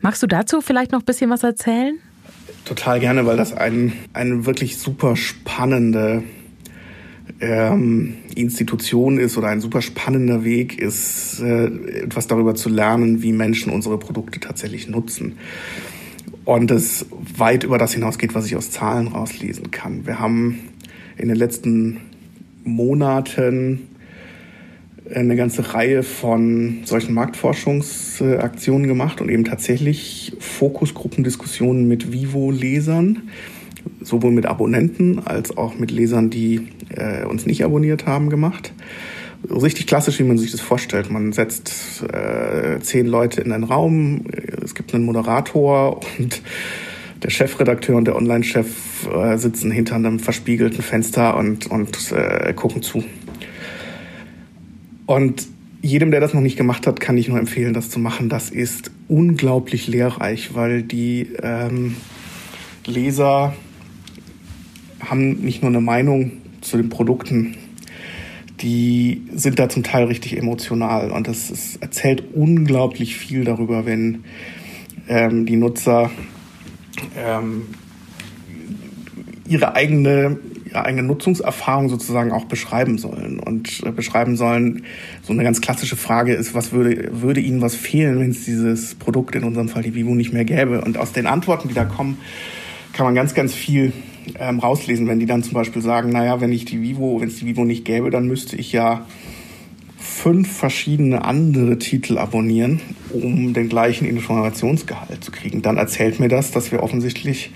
Magst 0.00 0.22
du 0.22 0.26
dazu 0.26 0.60
vielleicht 0.60 0.92
noch 0.92 1.00
ein 1.00 1.04
bisschen 1.04 1.30
was 1.30 1.42
erzählen? 1.42 1.98
Total 2.64 3.00
gerne, 3.00 3.26
weil 3.26 3.36
das 3.36 3.52
ein, 3.52 3.92
eine 4.12 4.44
wirklich 4.46 4.78
super 4.78 5.16
spannende 5.16 6.22
ähm, 7.40 8.14
Institution 8.34 9.18
ist 9.18 9.36
oder 9.36 9.48
ein 9.48 9.60
super 9.60 9.82
spannender 9.82 10.44
Weg 10.44 10.78
ist, 10.78 11.40
äh, 11.40 11.66
etwas 12.02 12.26
darüber 12.26 12.54
zu 12.54 12.68
lernen, 12.68 13.22
wie 13.22 13.32
Menschen 13.32 13.72
unsere 13.72 13.98
Produkte 13.98 14.40
tatsächlich 14.40 14.88
nutzen 14.88 15.38
und 16.44 16.70
es 16.70 17.06
weit 17.10 17.64
über 17.64 17.76
das 17.76 17.92
hinausgeht, 17.92 18.34
was 18.34 18.46
ich 18.46 18.56
aus 18.56 18.70
Zahlen 18.70 19.08
rauslesen 19.08 19.70
kann. 19.70 20.06
Wir 20.06 20.18
haben 20.18 20.60
in 21.18 21.28
den 21.28 21.36
letzten 21.36 22.00
Monaten 22.64 23.88
eine 25.14 25.36
ganze 25.36 25.74
Reihe 25.74 26.02
von 26.02 26.78
solchen 26.84 27.14
Marktforschungsaktionen 27.14 28.86
gemacht 28.86 29.20
und 29.20 29.28
eben 29.28 29.44
tatsächlich 29.44 30.34
Fokusgruppendiskussionen 30.38 31.86
mit 31.86 32.12
Vivo-Lesern, 32.12 33.22
sowohl 34.00 34.32
mit 34.32 34.46
Abonnenten 34.46 35.20
als 35.24 35.56
auch 35.56 35.78
mit 35.78 35.90
Lesern, 35.90 36.30
die 36.30 36.68
äh, 36.90 37.24
uns 37.24 37.46
nicht 37.46 37.64
abonniert 37.64 38.06
haben, 38.06 38.30
gemacht 38.30 38.72
richtig 39.50 39.86
klassisch, 39.86 40.18
wie 40.18 40.24
man 40.24 40.38
sich 40.38 40.50
das 40.50 40.60
vorstellt. 40.60 41.10
Man 41.10 41.32
setzt 41.32 42.02
äh, 42.02 42.80
zehn 42.80 43.06
Leute 43.06 43.40
in 43.40 43.52
einen 43.52 43.64
Raum, 43.64 44.24
es 44.62 44.74
gibt 44.74 44.94
einen 44.94 45.04
Moderator 45.04 46.00
und 46.18 46.42
der 47.22 47.30
Chefredakteur 47.30 47.96
und 47.96 48.06
der 48.06 48.16
Online-Chef 48.16 48.66
äh, 49.12 49.36
sitzen 49.38 49.70
hinter 49.70 49.96
einem 49.96 50.18
verspiegelten 50.18 50.82
Fenster 50.82 51.36
und, 51.36 51.66
und 51.66 52.12
äh, 52.12 52.52
gucken 52.54 52.82
zu. 52.82 53.04
Und 55.06 55.46
jedem, 55.82 56.10
der 56.10 56.20
das 56.20 56.34
noch 56.34 56.40
nicht 56.40 56.56
gemacht 56.56 56.86
hat, 56.86 57.00
kann 57.00 57.16
ich 57.16 57.28
nur 57.28 57.38
empfehlen, 57.38 57.72
das 57.72 57.90
zu 57.90 57.98
machen. 57.98 58.28
Das 58.28 58.50
ist 58.50 58.90
unglaublich 59.08 59.86
lehrreich, 59.86 60.54
weil 60.54 60.82
die 60.82 61.28
ähm, 61.42 61.96
Leser 62.84 63.54
haben 65.00 65.40
nicht 65.42 65.62
nur 65.62 65.70
eine 65.70 65.80
Meinung 65.80 66.32
zu 66.60 66.76
den 66.76 66.88
Produkten, 66.88 67.56
die 68.60 69.22
sind 69.34 69.58
da 69.58 69.68
zum 69.68 69.82
Teil 69.82 70.04
richtig 70.04 70.36
emotional 70.36 71.10
und 71.10 71.28
das 71.28 71.76
erzählt 71.80 72.24
unglaublich 72.34 73.16
viel 73.16 73.44
darüber, 73.44 73.84
wenn 73.84 74.24
ähm, 75.08 75.46
die 75.46 75.56
Nutzer 75.56 76.10
ähm, 77.16 77.66
ihre 79.46 79.74
eigene 79.74 80.38
eigene 80.84 81.02
Nutzungserfahrung 81.02 81.88
sozusagen 81.88 82.32
auch 82.32 82.44
beschreiben 82.44 82.98
sollen 82.98 83.38
und 83.38 83.82
äh, 83.84 83.90
beschreiben 83.90 84.36
sollen. 84.36 84.84
So 85.22 85.32
eine 85.32 85.42
ganz 85.42 85.60
klassische 85.60 85.96
Frage 85.96 86.34
ist, 86.34 86.54
was 86.54 86.72
würde 86.72 87.08
würde 87.12 87.40
ihnen 87.40 87.60
was 87.60 87.74
fehlen, 87.74 88.20
wenn 88.20 88.30
es 88.30 88.44
dieses 88.44 88.94
Produkt 88.94 89.34
in 89.34 89.44
unserem 89.44 89.68
Fall 89.68 89.82
die 89.82 89.94
Vivo 89.94 90.14
nicht 90.14 90.32
mehr 90.32 90.44
gäbe? 90.44 90.82
Und 90.82 90.98
aus 90.98 91.12
den 91.12 91.26
Antworten, 91.26 91.68
die 91.68 91.74
da 91.74 91.84
kommen, 91.84 92.18
kann 92.92 93.06
man 93.06 93.14
ganz 93.14 93.34
ganz 93.34 93.54
viel 93.54 93.92
ähm, 94.38 94.58
rauslesen, 94.58 95.06
wenn 95.08 95.18
die 95.18 95.26
dann 95.26 95.42
zum 95.42 95.54
Beispiel 95.54 95.82
sagen, 95.82 96.10
naja, 96.10 96.40
wenn 96.40 96.52
ich 96.52 96.64
die 96.64 96.82
Vivo, 96.82 97.20
wenn 97.20 97.28
es 97.28 97.36
die 97.36 97.46
Vivo 97.46 97.64
nicht 97.64 97.84
gäbe, 97.84 98.10
dann 98.10 98.26
müsste 98.26 98.56
ich 98.56 98.72
ja 98.72 99.06
fünf 99.98 100.50
verschiedene 100.50 101.24
andere 101.24 101.78
Titel 101.78 102.18
abonnieren, 102.18 102.80
um 103.12 103.52
den 103.52 103.68
gleichen 103.68 104.06
Informationsgehalt 104.06 105.22
zu 105.22 105.30
kriegen. 105.30 105.62
Dann 105.62 105.76
erzählt 105.76 106.20
mir 106.20 106.28
das, 106.28 106.50
dass 106.50 106.72
wir 106.72 106.82
offensichtlich 106.82 107.50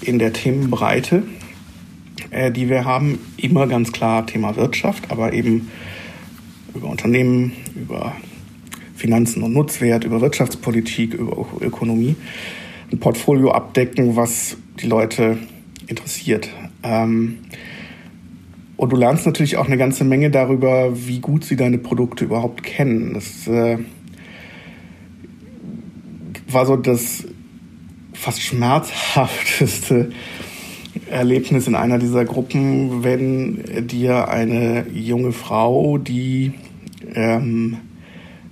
in 0.00 0.18
der 0.18 0.32
Themenbreite, 0.32 1.22
äh, 2.30 2.50
die 2.50 2.68
wir 2.68 2.84
haben, 2.84 3.18
immer 3.36 3.66
ganz 3.66 3.92
klar 3.92 4.26
Thema 4.26 4.56
Wirtschaft, 4.56 5.10
aber 5.10 5.32
eben 5.32 5.68
über 6.74 6.88
Unternehmen, 6.88 7.52
über 7.74 8.14
Finanzen 8.94 9.42
und 9.42 9.52
Nutzwert, 9.52 10.04
über 10.04 10.20
Wirtschaftspolitik, 10.20 11.14
über 11.14 11.46
Ökonomie, 11.60 12.16
ein 12.90 12.98
Portfolio 12.98 13.52
abdecken, 13.52 14.16
was 14.16 14.56
die 14.80 14.86
Leute 14.86 15.38
interessiert. 15.86 16.48
Ähm, 16.82 17.38
und 18.76 18.92
du 18.92 18.96
lernst 18.96 19.26
natürlich 19.26 19.56
auch 19.56 19.66
eine 19.66 19.76
ganze 19.76 20.04
Menge 20.04 20.30
darüber, 20.30 20.90
wie 20.94 21.18
gut 21.18 21.44
sie 21.44 21.56
deine 21.56 21.78
Produkte 21.78 22.24
überhaupt 22.24 22.62
kennen. 22.62 23.14
Das 23.14 23.48
äh, 23.48 23.78
war 26.48 26.64
so 26.64 26.76
das 26.76 27.24
fast 28.12 28.40
schmerzhafteste 28.42 30.10
Erlebnis 31.10 31.66
in 31.66 31.74
einer 31.74 31.98
dieser 31.98 32.24
Gruppen, 32.24 33.02
wenn 33.02 33.86
dir 33.86 34.28
eine 34.28 34.86
junge 34.92 35.32
Frau, 35.32 35.98
die 35.98 36.52
ähm, 37.14 37.78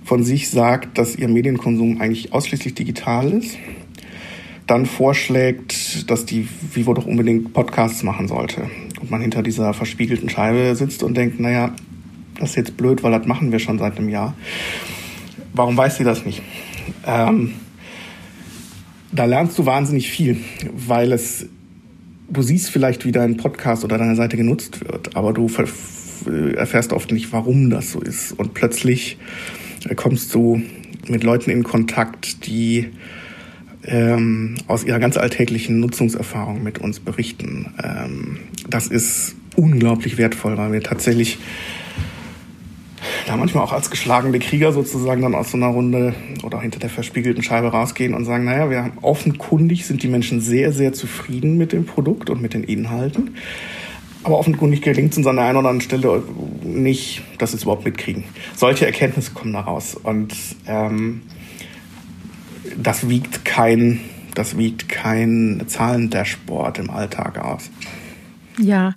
von 0.03 0.23
sich 0.23 0.49
sagt, 0.49 0.97
dass 0.97 1.15
ihr 1.15 1.27
Medienkonsum 1.27 1.99
eigentlich 2.01 2.33
ausschließlich 2.33 2.73
digital 2.73 3.33
ist, 3.33 3.57
dann 4.65 4.85
vorschlägt, 4.85 6.09
dass 6.09 6.25
die 6.25 6.47
Vivo 6.73 6.93
doch 6.93 7.05
unbedingt 7.05 7.53
Podcasts 7.53 8.03
machen 8.03 8.27
sollte. 8.27 8.69
Und 9.01 9.11
man 9.11 9.21
hinter 9.21 9.43
dieser 9.43 9.73
verspiegelten 9.73 10.29
Scheibe 10.29 10.75
sitzt 10.75 11.03
und 11.03 11.15
denkt, 11.15 11.39
naja, 11.39 11.73
das 12.39 12.51
ist 12.51 12.55
jetzt 12.55 12.77
blöd, 12.77 13.03
weil 13.03 13.11
das 13.11 13.25
machen 13.25 13.51
wir 13.51 13.59
schon 13.59 13.79
seit 13.79 13.97
einem 13.97 14.09
Jahr. 14.09 14.35
Warum 15.53 15.77
weiß 15.77 15.97
sie 15.97 16.03
das 16.03 16.25
nicht? 16.25 16.41
Ähm, 17.05 17.53
da 19.11 19.25
lernst 19.25 19.57
du 19.57 19.65
wahnsinnig 19.65 20.09
viel, 20.09 20.37
weil 20.73 21.11
es, 21.13 21.47
du 22.29 22.41
siehst 22.41 22.69
vielleicht, 22.69 23.05
wie 23.05 23.11
dein 23.11 23.37
Podcast 23.37 23.83
oder 23.83 23.97
deine 23.97 24.15
Seite 24.15 24.37
genutzt 24.37 24.81
wird, 24.81 25.15
aber 25.15 25.33
du 25.33 25.49
erfährst 26.55 26.93
oft 26.93 27.11
nicht, 27.11 27.31
warum 27.31 27.69
das 27.69 27.91
so 27.91 28.01
ist. 28.01 28.33
Und 28.33 28.53
plötzlich 28.53 29.17
kommst 29.95 30.33
du 30.33 30.61
mit 31.07 31.23
Leuten 31.23 31.49
in 31.49 31.63
Kontakt, 31.63 32.45
die 32.47 32.89
ähm, 33.83 34.55
aus 34.67 34.83
ihrer 34.83 34.99
ganz 34.99 35.17
alltäglichen 35.17 35.79
Nutzungserfahrung 35.79 36.61
mit 36.61 36.79
uns 36.79 36.99
berichten. 36.99 37.73
Ähm, 37.81 38.39
das 38.69 38.87
ist 38.87 39.35
unglaublich 39.55 40.17
wertvoll, 40.17 40.57
weil 40.57 40.73
wir 40.73 40.83
tatsächlich 40.83 41.37
da 43.27 43.35
manchmal 43.35 43.63
auch 43.63 43.73
als 43.73 43.89
geschlagene 43.89 44.39
Krieger 44.39 44.71
sozusagen 44.71 45.21
dann 45.21 45.35
aus 45.35 45.51
so 45.51 45.57
einer 45.57 45.67
Runde 45.67 46.15
oder 46.43 46.61
hinter 46.61 46.79
der 46.79 46.89
verspiegelten 46.89 47.43
Scheibe 47.43 47.67
rausgehen 47.67 48.13
und 48.13 48.23
sagen, 48.23 48.45
naja, 48.45 48.69
wir 48.69 48.83
haben 48.83 48.97
offenkundig 49.01 49.85
sind 49.85 50.01
die 50.01 50.07
Menschen 50.07 50.39
sehr, 50.39 50.71
sehr 50.71 50.93
zufrieden 50.93 51.57
mit 51.57 51.73
dem 51.73 51.85
Produkt 51.85 52.29
und 52.29 52.41
mit 52.41 52.53
den 52.53 52.63
Inhalten. 52.63 53.35
Aber 54.23 54.39
offenkundig 54.39 54.81
gelingt 54.81 55.11
es 55.11 55.17
uns 55.17 55.27
an 55.27 55.35
der 55.35 55.45
einen 55.45 55.57
oder 55.57 55.69
anderen 55.69 55.81
Stelle 55.81 56.23
nicht, 56.63 57.21
dass 57.37 57.51
sie 57.51 57.57
es 57.57 57.63
überhaupt 57.63 57.85
mitkriegen. 57.85 58.23
Solche 58.55 58.85
Erkenntnisse 58.85 59.31
kommen 59.31 59.53
da 59.53 59.61
raus. 59.61 59.95
Und 59.95 60.33
ähm, 60.65 61.21
das 62.77 63.09
wiegt 63.09 63.43
kein, 63.45 63.99
das 64.35 64.57
wiegt 64.57 64.87
kein 64.89 65.63
Zahlendashboard 65.67 66.79
im 66.79 66.89
Alltag 66.89 67.39
aus. 67.39 67.69
Ja, 68.57 68.93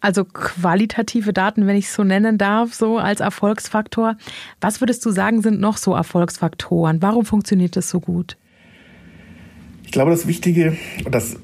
also 0.00 0.24
qualitative 0.24 1.32
Daten, 1.32 1.66
wenn 1.66 1.76
ich 1.76 1.86
es 1.86 1.94
so 1.94 2.04
nennen 2.04 2.38
darf, 2.38 2.74
so 2.74 2.98
als 2.98 3.20
Erfolgsfaktor. 3.20 4.16
Was 4.60 4.80
würdest 4.80 5.04
du 5.04 5.10
sagen, 5.10 5.42
sind 5.42 5.60
noch 5.60 5.76
so 5.76 5.94
Erfolgsfaktoren? 5.94 7.02
Warum 7.02 7.24
funktioniert 7.24 7.76
das 7.76 7.90
so 7.90 8.00
gut? 8.00 8.36
Ich 9.84 9.92
glaube, 9.92 10.10
das 10.10 10.26
Wichtige, 10.26 10.76
das 11.10 11.36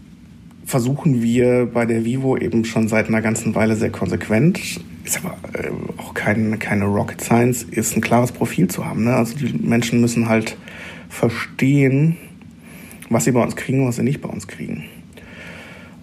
versuchen 0.67 1.23
wir 1.23 1.67
bei 1.67 1.87
der 1.87 2.05
Vivo 2.05 2.37
eben 2.37 2.65
schon 2.65 2.89
seit 2.89 3.09
einer 3.09 3.23
ganzen 3.23 3.55
Weile 3.55 3.77
sehr 3.77 3.91
konsequent, 3.91 4.61
ist 5.05 5.19
aber 5.19 5.37
äh, 5.53 5.71
auch 5.99 6.15
kein, 6.15 6.59
keine 6.59 6.87
Rocket 6.87 7.21
Science, 7.21 7.63
ist 7.63 7.97
ein 7.97 8.01
klares 8.01 8.33
Profil 8.33 8.69
zu 8.69 8.85
haben. 8.85 9.05
Ne? 9.05 9.15
Also 9.15 9.37
die 9.37 9.53
Menschen 9.53 10.01
müssen 10.01 10.29
halt 10.29 10.57
verstehen, 11.09 12.17
was 13.11 13.25
sie 13.25 13.33
bei 13.33 13.43
uns 13.43 13.57
kriegen 13.57 13.83
und 13.83 13.89
was 13.89 13.97
sie 13.97 14.03
nicht 14.03 14.21
bei 14.21 14.29
uns 14.29 14.47
kriegen. 14.47 14.85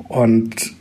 Und 0.08 0.76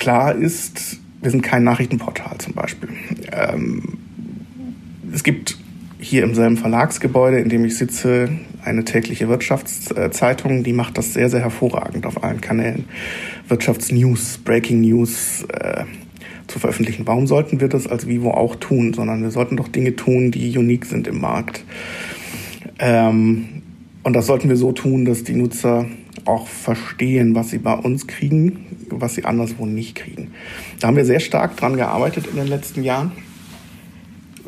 klar 0.00 0.34
ist, 0.34 0.98
wir 1.22 1.30
sind 1.30 1.42
kein 1.42 1.62
Nachrichtenportal 1.62 2.38
zum 2.38 2.54
Beispiel. 2.54 2.88
Ähm, 3.32 3.98
es 5.12 5.22
gibt 5.22 5.58
hier 6.00 6.24
im 6.24 6.34
selben 6.34 6.56
Verlagsgebäude, 6.56 7.38
in 7.38 7.48
dem 7.48 7.64
ich 7.64 7.76
sitze, 7.76 8.30
eine 8.64 8.84
tägliche 8.84 9.28
Wirtschaftszeitung, 9.28 10.64
die 10.64 10.72
macht 10.72 10.98
das 10.98 11.14
sehr, 11.14 11.28
sehr 11.30 11.40
hervorragend 11.40 12.06
auf 12.06 12.24
allen 12.24 12.40
Kanälen. 12.40 12.86
Wirtschaftsnews, 13.48 14.38
Breaking 14.38 14.80
News 14.80 15.44
äh, 15.52 15.84
zu 16.46 16.58
veröffentlichen. 16.58 17.06
Warum 17.06 17.26
sollten 17.26 17.60
wir 17.60 17.68
das 17.68 17.86
als 17.86 18.06
Vivo 18.06 18.32
auch 18.32 18.56
tun? 18.56 18.92
Sondern 18.92 19.22
wir 19.22 19.30
sollten 19.30 19.56
doch 19.56 19.68
Dinge 19.68 19.96
tun, 19.96 20.30
die 20.30 20.56
unique 20.56 20.86
sind 20.86 21.06
im 21.06 21.20
Markt. 21.20 21.64
Ähm, 22.78 23.62
und 24.02 24.14
das 24.14 24.26
sollten 24.26 24.48
wir 24.48 24.56
so 24.56 24.72
tun, 24.72 25.04
dass 25.04 25.24
die 25.24 25.34
Nutzer 25.34 25.86
auch 26.26 26.46
verstehen, 26.46 27.34
was 27.34 27.50
sie 27.50 27.58
bei 27.58 27.74
uns 27.74 28.06
kriegen, 28.06 28.66
was 28.90 29.14
sie 29.14 29.24
anderswo 29.24 29.66
nicht 29.66 29.96
kriegen. 29.96 30.32
Da 30.80 30.88
haben 30.88 30.96
wir 30.96 31.04
sehr 31.04 31.20
stark 31.20 31.56
dran 31.56 31.76
gearbeitet 31.76 32.26
in 32.26 32.36
den 32.36 32.46
letzten 32.46 32.82
Jahren. 32.82 33.12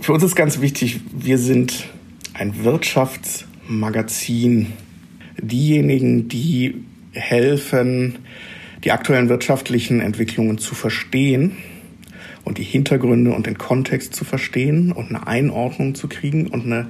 Für 0.01 0.13
uns 0.13 0.25
ist 0.25 0.35
ganz 0.35 0.61
wichtig, 0.61 1.01
wir 1.13 1.39
sind 1.39 1.89
ein 2.35 2.65
Wirtschaftsmagazin. 2.65 4.73
Diejenigen, 5.41 6.29
die 6.29 6.85
helfen, 7.13 8.19
die 8.85 8.93
aktuellen 8.93 9.29
wirtschaftlichen 9.29 10.01
Entwicklungen 10.01 10.59
zu 10.59 10.75
verstehen 10.75 11.53
und 12.45 12.59
die 12.59 12.65
Hintergründe 12.65 13.33
und 13.33 13.47
den 13.47 13.59
Kontext 13.59 14.15
zu 14.15 14.25
verstehen 14.25 14.93
und 14.93 15.11
eine 15.11 15.27
Einordnung 15.27 15.95
zu 15.95 16.09
kriegen 16.09 16.49
und 16.49 16.67
eine 16.67 16.89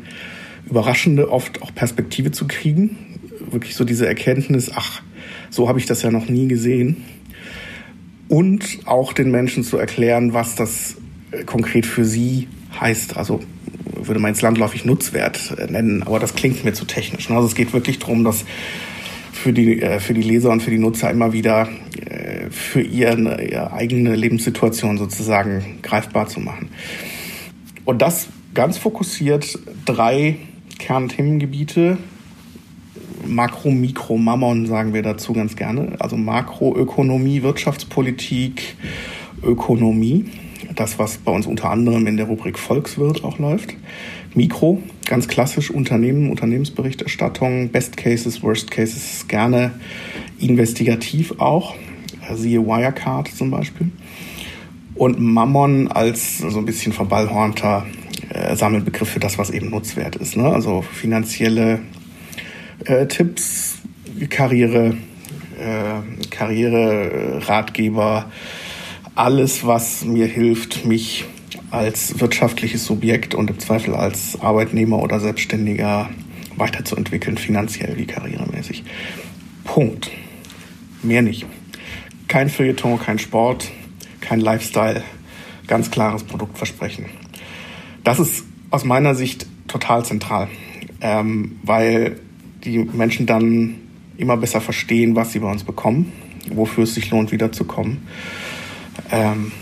überraschende, 0.69 1.31
oft 1.31 1.63
auch 1.63 1.75
Perspektive 1.75 2.31
zu 2.31 2.47
kriegen. 2.47 2.97
Wirklich 3.53 3.75
so 3.75 3.85
diese 3.85 4.07
Erkenntnis, 4.07 4.71
ach, 4.75 5.03
so 5.51 5.69
habe 5.69 5.79
ich 5.79 5.87
das 5.87 6.03
ja 6.03 6.11
noch 6.11 6.29
nie 6.29 6.49
gesehen. 6.49 7.05
Und 8.29 8.81
auch 8.87 9.13
den 9.13 9.31
Menschen 9.31 9.63
zu 9.63 9.77
erklären, 9.77 10.33
was 10.33 10.55
das 10.55 10.97
konkret 11.47 11.87
für 11.87 12.05
sie 12.05 12.49
heißt, 12.81 13.17
also 13.17 13.41
würde 13.95 14.21
man 14.21 14.33
jetzt 14.33 14.43
landläufig 14.43 14.85
Nutzwert 14.85 15.55
äh, 15.59 15.71
nennen, 15.71 16.03
aber 16.03 16.19
das 16.19 16.35
klingt 16.35 16.65
mir 16.65 16.73
zu 16.73 16.85
technisch. 16.85 17.29
Ne? 17.29 17.37
Also 17.37 17.49
es 17.49 17.55
geht 17.55 17.73
wirklich 17.73 17.99
darum, 17.99 18.25
dass 18.25 18.45
für 19.33 19.53
die, 19.53 19.81
äh, 19.81 20.01
für 20.01 20.15
die 20.15 20.23
Leser 20.23 20.51
und 20.51 20.63
für 20.63 20.71
die 20.71 20.79
Nutzer 20.79 21.11
immer 21.11 21.33
wieder 21.33 21.69
äh, 22.07 22.51
für 22.51 22.81
ihre, 22.81 23.43
ihre 23.43 23.73
eigene 23.73 24.15
Lebenssituation 24.15 24.99
sozusagen 24.99 25.79
greifbar 25.83 26.29
zu 26.29 26.41
machen. 26.41 26.69
Und 27.85 28.03
das 28.03 28.29
ganz 28.55 28.79
fokussiert 28.79 29.59
drei 29.85 30.37
Kernthemengebiete. 30.79 31.99
Makro, 33.27 33.71
Mikro, 33.71 34.17
Mammon 34.17 34.67
sagen 34.67 34.95
wir 34.95 35.03
dazu 35.03 35.33
ganz 35.33 35.57
gerne. 35.57 35.97
Also 35.99 36.17
Makroökonomie, 36.17 37.43
Wirtschaftspolitik, 37.43 38.77
Ökonomie 39.43 40.27
das, 40.75 40.99
was 40.99 41.19
bei 41.19 41.33
uns 41.33 41.47
unter 41.47 41.71
anderem 41.71 42.07
in 42.07 42.17
der 42.17 42.27
Rubrik 42.27 42.59
Volkswirt 42.59 43.25
auch 43.25 43.39
läuft. 43.39 43.75
Mikro, 44.35 44.83
ganz 45.07 45.29
klassisch 45.29 45.71
Unternehmen, 45.71 46.31
Unternehmensberichterstattung, 46.31 47.69
Best 47.69 47.97
Cases, 47.97 48.43
Worst 48.43 48.71
Cases, 48.71 49.27
gerne 49.29 49.73
investigativ 50.39 51.35
auch, 51.39 51.75
siehe 52.35 52.65
Wirecard 52.65 53.29
zum 53.29 53.51
Beispiel. 53.51 53.91
Und 54.95 55.21
Mammon 55.21 55.89
als 55.89 56.39
so 56.39 56.59
ein 56.59 56.65
bisschen 56.65 56.93
verballhornter 56.93 57.87
äh, 58.29 58.57
Sammelbegriff 58.57 59.09
für 59.09 59.21
das, 59.21 59.39
was 59.39 59.51
eben 59.51 59.71
Nutzwert 59.71 60.17
ist. 60.17 60.37
Ne? 60.37 60.45
Also 60.45 60.83
finanzielle 60.83 61.81
äh, 62.85 63.07
Tipps, 63.07 63.79
Karriere, 64.31 64.97
äh, 65.59 66.27
Karriere, 66.31 67.41
Ratgeber, 67.47 68.31
alles, 69.15 69.67
was 69.67 70.05
mir 70.05 70.27
hilft, 70.27 70.85
mich 70.85 71.25
als 71.71 72.21
wirtschaftliches 72.21 72.85
Subjekt 72.85 73.35
und 73.35 73.51
im 73.51 73.59
Zweifel 73.59 73.95
als 73.95 74.41
Arbeitnehmer 74.41 75.03
oder 75.03 75.21
Selbstständiger 75.21 76.11
weiterzuentwickeln, 76.57 77.39
finanziell 77.39 77.97
wie 77.97 78.07
karrieremäßig. 78.07 78.85
Punkt. 79.65 80.11
Mehr 81.03 81.23
nicht. 81.23 81.47
Kein 82.29 82.49
Feuilleton, 82.49 82.99
kein 82.99 83.19
Sport, 83.19 83.71
kein 84.21 84.41
Lifestyle, 84.41 85.03
ganz 85.67 85.91
klares 85.91 86.25
Produktversprechen. 86.25 87.07
Das 88.05 88.19
ist 88.19 88.45
aus 88.71 88.85
meiner 88.85 89.15
Sicht 89.15 89.47
total 89.69 90.05
zentral, 90.05 90.49
ähm, 91.01 91.59
weil 91.63 92.21
die 92.65 92.79
Menschen 92.79 93.27
dann 93.27 93.77
immer 94.17 94.37
besser 94.37 94.61
verstehen, 94.61 95.17
was 95.17 95.33
sie 95.33 95.41
bei 95.41 95.51
uns 95.51 95.65
bekommen, 95.65 96.13
wofür 96.51 96.85
es 96.85 96.95
sich 96.95 97.11
lohnt, 97.11 97.33
wiederzukommen 97.33 98.03
ähm, 99.11 99.53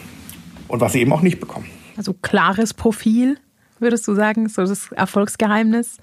und 0.69 0.81
was 0.81 0.93
sie 0.93 1.01
eben 1.01 1.13
auch 1.13 1.23
nicht 1.23 1.41
bekommen. 1.41 1.67
Also 1.97 2.15
klares 2.15 2.75
Profil, 2.75 3.39
würdest 3.79 4.07
du 4.07 4.15
sagen, 4.15 4.49
so 4.49 4.63
das 4.63 4.93
Erfolgsgeheimnis. 4.93 5.99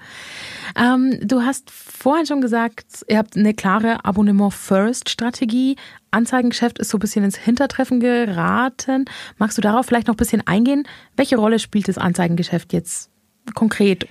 Ähm, 0.76 1.20
du 1.22 1.42
hast 1.42 1.70
vorhin 1.70 2.26
schon 2.26 2.42
gesagt, 2.42 3.06
ihr 3.08 3.18
habt 3.18 3.38
eine 3.38 3.54
klare 3.54 4.04
Abonnement-First-Strategie. 4.04 5.76
Anzeigengeschäft 6.12 6.80
ist 6.80 6.90
so 6.90 6.98
ein 6.98 7.00
bisschen 7.00 7.24
ins 7.24 7.38
Hintertreffen 7.38 8.00
geraten. 8.00 9.06
Magst 9.38 9.58
du 9.58 9.62
darauf 9.62 9.86
vielleicht 9.86 10.08
noch 10.08 10.16
ein 10.16 10.18
bisschen 10.18 10.46
eingehen? 10.46 10.88
Welche 11.16 11.38
Rolle 11.38 11.60
spielt 11.60 11.88
das 11.88 11.98
Anzeigengeschäft 11.98 12.74
jetzt 12.74 13.10
konkret? 13.54 14.08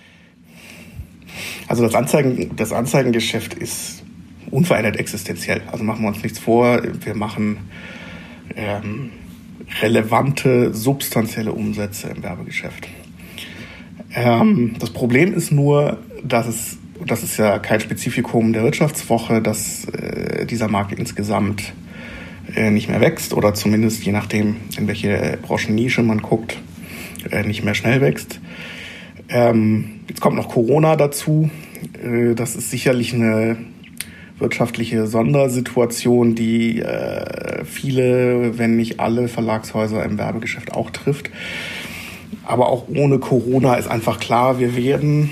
Also 1.68 1.83
das, 1.83 1.94
Anzeigen, 1.94 2.57
das 2.57 2.72
Anzeigengeschäft 2.72 3.55
ist 3.55 4.03
unverändert 4.51 4.96
existenziell. 4.96 5.62
Also 5.70 5.85
machen 5.85 6.03
wir 6.03 6.09
uns 6.09 6.22
nichts 6.22 6.38
vor. 6.38 6.81
Wir 7.05 7.14
machen 7.14 7.59
ähm, 8.57 9.11
relevante, 9.83 10.72
substanzielle 10.72 11.53
Umsätze 11.53 12.09
im 12.09 12.22
Werbegeschäft. 12.22 12.88
Ähm, 14.14 14.77
das 14.79 14.90
Problem 14.90 15.35
ist 15.35 15.51
nur, 15.53 15.99
dass 16.22 16.46
es, 16.46 16.79
das 17.05 17.22
ist 17.22 17.37
ja 17.37 17.59
kein 17.59 17.81
Spezifikum 17.81 18.53
der 18.53 18.62
Wirtschaftswoche, 18.62 19.42
dass 19.42 19.87
äh, 19.87 20.46
dieser 20.46 20.68
Markt 20.68 20.92
insgesamt 20.99 21.72
äh, 22.55 22.70
nicht 22.70 22.88
mehr 22.88 23.01
wächst 23.01 23.35
oder 23.35 23.55
zumindest 23.55 24.05
je 24.05 24.12
nachdem, 24.12 24.57
in 24.79 24.87
welche 24.87 25.38
Branchennische 25.42 26.03
man 26.03 26.22
guckt, 26.22 26.59
äh, 27.31 27.42
nicht 27.42 27.64
mehr 27.64 27.75
schnell 27.75 28.01
wächst. 28.01 28.40
Ähm, 29.29 29.95
jetzt 30.08 30.20
kommt 30.20 30.36
noch 30.36 30.48
Corona 30.48 30.96
dazu. 30.96 31.50
Äh, 32.02 32.34
das 32.34 32.56
ist 32.56 32.70
sicherlich 32.70 33.14
eine 33.14 33.56
wirtschaftliche 34.38 35.06
Sondersituation, 35.06 36.34
die 36.34 36.80
äh, 36.80 37.64
viele, 37.64 38.58
wenn 38.58 38.76
nicht 38.76 39.00
alle 39.00 39.28
Verlagshäuser 39.28 40.04
im 40.04 40.18
Werbegeschäft 40.18 40.74
auch 40.74 40.90
trifft. 40.90 41.30
Aber 42.44 42.68
auch 42.68 42.88
ohne 42.88 43.18
Corona 43.18 43.76
ist 43.76 43.88
einfach 43.88 44.20
klar, 44.20 44.58
wir 44.58 44.76
werden 44.76 45.30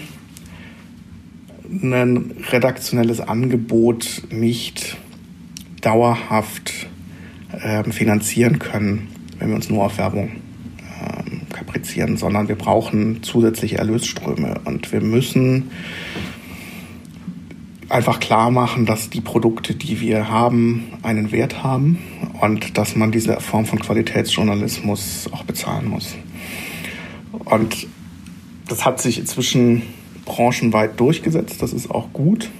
ein 1.70 2.32
redaktionelles 2.50 3.20
Angebot 3.20 4.22
nicht 4.30 4.96
dauerhaft 5.80 6.86
äh, 7.52 7.84
finanzieren 7.90 8.58
können, 8.58 9.08
wenn 9.38 9.48
wir 9.48 9.56
uns 9.56 9.68
nur 9.68 9.84
auf 9.84 9.98
Werbung 9.98 10.30
kaprizieren, 11.84 12.16
sondern 12.16 12.48
wir 12.48 12.56
brauchen 12.56 13.22
zusätzliche 13.22 13.78
Erlösströme 13.78 14.60
und 14.64 14.90
wir 14.92 15.00
müssen 15.00 15.70
einfach 17.88 18.18
klar 18.18 18.50
machen, 18.50 18.86
dass 18.86 19.10
die 19.10 19.20
Produkte, 19.20 19.74
die 19.74 20.00
wir 20.00 20.28
haben, 20.28 20.84
einen 21.02 21.30
Wert 21.32 21.62
haben 21.62 21.98
und 22.40 22.78
dass 22.78 22.96
man 22.96 23.12
diese 23.12 23.40
Form 23.40 23.66
von 23.66 23.78
Qualitätsjournalismus 23.78 25.28
auch 25.32 25.44
bezahlen 25.44 25.88
muss. 25.88 26.14
Und 27.44 27.86
das 28.68 28.84
hat 28.84 29.00
sich 29.00 29.18
inzwischen 29.18 29.82
branchenweit 30.24 30.98
durchgesetzt, 30.98 31.60
das 31.60 31.72
ist 31.72 31.90
auch 31.90 32.12
gut. 32.12 32.50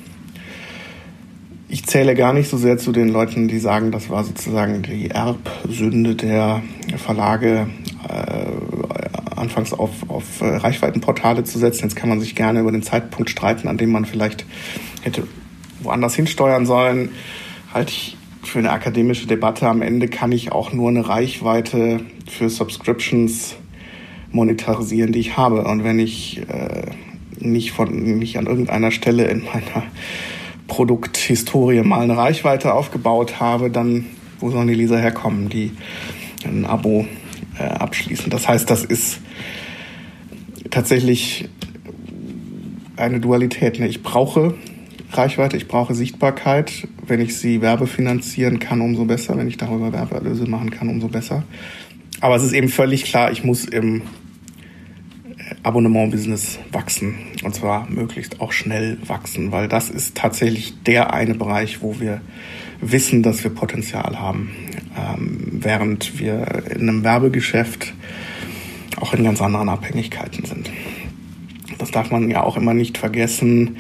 Ich 1.69 1.87
zähle 1.87 2.15
gar 2.15 2.33
nicht 2.35 2.49
so 2.49 2.57
sehr 2.57 2.77
zu 2.77 2.93
den 2.93 3.09
Leuten, 3.09 3.49
die 3.49 3.59
sagen, 3.59 3.91
das 3.91 4.11
war 4.11 4.23
sozusagen 4.23 4.83
die 4.83 5.11
Erbsünde 5.11 6.15
der 6.15 6.63
Verlage, 6.99 7.67
äh, 8.09 9.04
anfangs 9.37 9.73
auf, 9.73 10.09
auf 10.09 10.41
Reichweitenportale 10.41 11.45
zu 11.45 11.59
setzen. 11.59 11.85
Jetzt 11.85 11.97
kann 11.97 12.09
man 12.09 12.21
sich 12.21 12.35
gerne 12.35 12.61
über 12.61 12.73
den 12.73 12.83
Zeitpunkt 12.83 13.31
streiten, 13.31 13.69
an 13.69 13.79
dem 13.79 13.91
man 13.91 14.05
vielleicht 14.05 14.45
hätte 15.03 15.27
woanders 15.81 16.15
hinsteuern 16.15 16.67
sollen, 16.67 17.11
halte 17.73 17.91
ich 17.91 18.17
für 18.43 18.59
eine 18.59 18.71
akademische 18.71 19.27
Debatte. 19.27 19.69
Am 19.69 19.83
Ende 19.83 20.09
kann 20.09 20.33
ich 20.33 20.53
auch 20.53 20.73
nur 20.73 20.89
eine 20.89 21.09
Reichweite 21.09 22.01
für 22.29 22.49
Subscriptions 22.49 23.57
monetarisieren, 24.31 25.13
die 25.13 25.21
ich 25.21 25.37
habe. 25.37 25.65
Und 25.65 25.85
wenn 25.85 25.99
ich 25.99 26.43
äh, 26.49 26.91
nicht, 27.39 27.73
von, 27.73 28.19
nicht 28.19 28.39
an 28.39 28.47
irgendeiner 28.47 28.91
Stelle 28.91 29.27
in 29.27 29.45
meiner 29.45 29.85
Produkthistorie 30.67 31.83
mal 31.83 32.01
eine 32.01 32.17
Reichweite 32.17 32.75
aufgebaut 32.75 33.41
habe, 33.41 33.71
dann 33.71 34.07
wo 34.41 34.51
sollen 34.51 34.69
die 34.69 34.75
Leser 34.75 34.99
herkommen, 34.99 35.49
die 35.49 35.73
ein 36.45 36.67
Abo 36.67 37.07
äh, 37.59 37.63
abschließen? 37.63 38.31
Das 38.31 38.49
heißt, 38.49 38.69
das 38.69 38.85
ist 38.85 39.21
tatsächlich 40.71 41.49
eine 42.97 43.21
Dualität. 43.21 43.79
Ne? 43.79 43.89
Ich 43.89 44.03
brauche 44.03 44.55
Reichweite, 45.13 45.57
ich 45.57 45.69
brauche 45.69 45.95
Sichtbarkeit. 45.95 46.89
Wenn 47.07 47.21
ich 47.21 47.37
sie 47.37 47.61
werbefinanzieren 47.61 48.59
kann, 48.59 48.81
umso 48.81 49.05
besser. 49.05 49.37
Wenn 49.37 49.49
ich 49.49 49.57
darüber 49.57 49.93
Werbeerlöse 49.93 50.47
machen 50.47 50.71
kann, 50.71 50.89
umso 50.89 51.09
besser. 51.09 51.45
Aber 52.21 52.37
es 52.37 52.43
ist 52.43 52.53
eben 52.53 52.69
völlig 52.69 53.05
klar, 53.05 53.31
ich 53.33 53.45
muss 53.45 53.65
im 53.65 54.03
Abonnement-Business 55.63 56.59
wachsen. 56.73 57.17
Und 57.43 57.55
zwar 57.55 57.89
möglichst 57.91 58.41
auch 58.41 58.53
schnell 58.53 58.99
wachsen, 59.07 59.53
weil 59.53 59.69
das 59.69 59.91
ist 59.91 60.17
tatsächlich 60.17 60.75
der 60.85 61.13
eine 61.13 61.35
Bereich, 61.35 61.83
wo 61.83 62.01
wir 62.01 62.21
wissen, 62.81 63.23
dass 63.23 63.43
wir 63.45 63.51
Potenzial 63.51 64.19
haben. 64.19 64.51
Ähm, 64.97 65.49
während 65.53 66.19
wir 66.19 66.65
in 66.71 66.89
einem 66.89 67.05
Werbegeschäft 67.05 67.95
auch 69.01 69.13
in 69.13 69.25
ganz 69.25 69.43
anderen 69.43 69.69
Abhängigkeiten 69.69 70.45
sind. 70.45 70.71
Das 71.79 71.91
darf 71.91 72.11
man 72.11 72.31
ja 72.31 72.43
auch 72.43 72.57
immer 72.57 72.75
nicht 72.75 72.99
vergessen. 72.99 73.77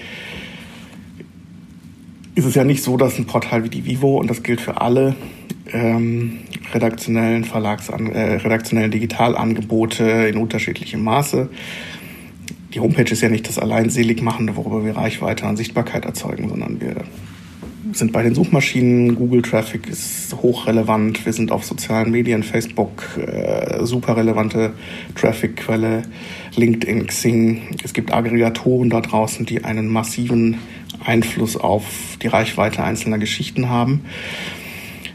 Ist 2.34 2.46
es 2.46 2.54
ja 2.54 2.64
nicht 2.64 2.82
so, 2.82 2.96
dass 2.96 3.18
ein 3.18 3.26
Portal 3.26 3.62
wie 3.64 3.68
die 3.68 3.84
Vivo, 3.84 4.18
und 4.18 4.28
das 4.28 4.42
gilt 4.42 4.60
für 4.60 4.80
alle 4.80 5.14
ähm, 5.72 6.40
redaktionellen 6.72 7.44
Verlags 7.44 7.88
äh, 7.88 7.94
redaktionellen 7.94 8.90
Digitalangebote 8.90 10.04
in 10.04 10.36
unterschiedlichem 10.36 11.02
Maße. 11.02 11.48
Die 12.74 12.80
Homepage 12.80 13.10
ist 13.10 13.20
ja 13.20 13.28
nicht 13.28 13.48
das 13.48 13.58
allein 13.58 13.88
Seligmachende, 13.88 14.56
worüber 14.56 14.84
wir 14.84 14.96
Reichweite 14.96 15.46
und 15.46 15.56
Sichtbarkeit 15.56 16.04
erzeugen, 16.04 16.48
sondern 16.48 16.80
wir 16.80 16.96
sind 17.96 18.12
bei 18.12 18.22
den 18.22 18.34
Suchmaschinen. 18.34 19.14
Google 19.14 19.42
Traffic 19.42 19.88
ist 19.88 20.34
hochrelevant. 20.42 21.24
Wir 21.24 21.32
sind 21.32 21.52
auf 21.52 21.64
sozialen 21.64 22.10
Medien, 22.10 22.42
Facebook, 22.42 23.18
äh, 23.18 23.84
super 23.84 24.16
relevante 24.16 24.72
Traffic-Quelle, 25.14 26.02
LinkedIn, 26.56 27.06
Xing. 27.06 27.62
Es 27.82 27.92
gibt 27.92 28.12
Aggregatoren 28.12 28.90
da 28.90 29.00
draußen, 29.00 29.46
die 29.46 29.64
einen 29.64 29.88
massiven 29.88 30.58
Einfluss 31.04 31.56
auf 31.56 31.84
die 32.22 32.28
Reichweite 32.28 32.82
einzelner 32.82 33.18
Geschichten 33.18 33.68
haben. 33.68 34.04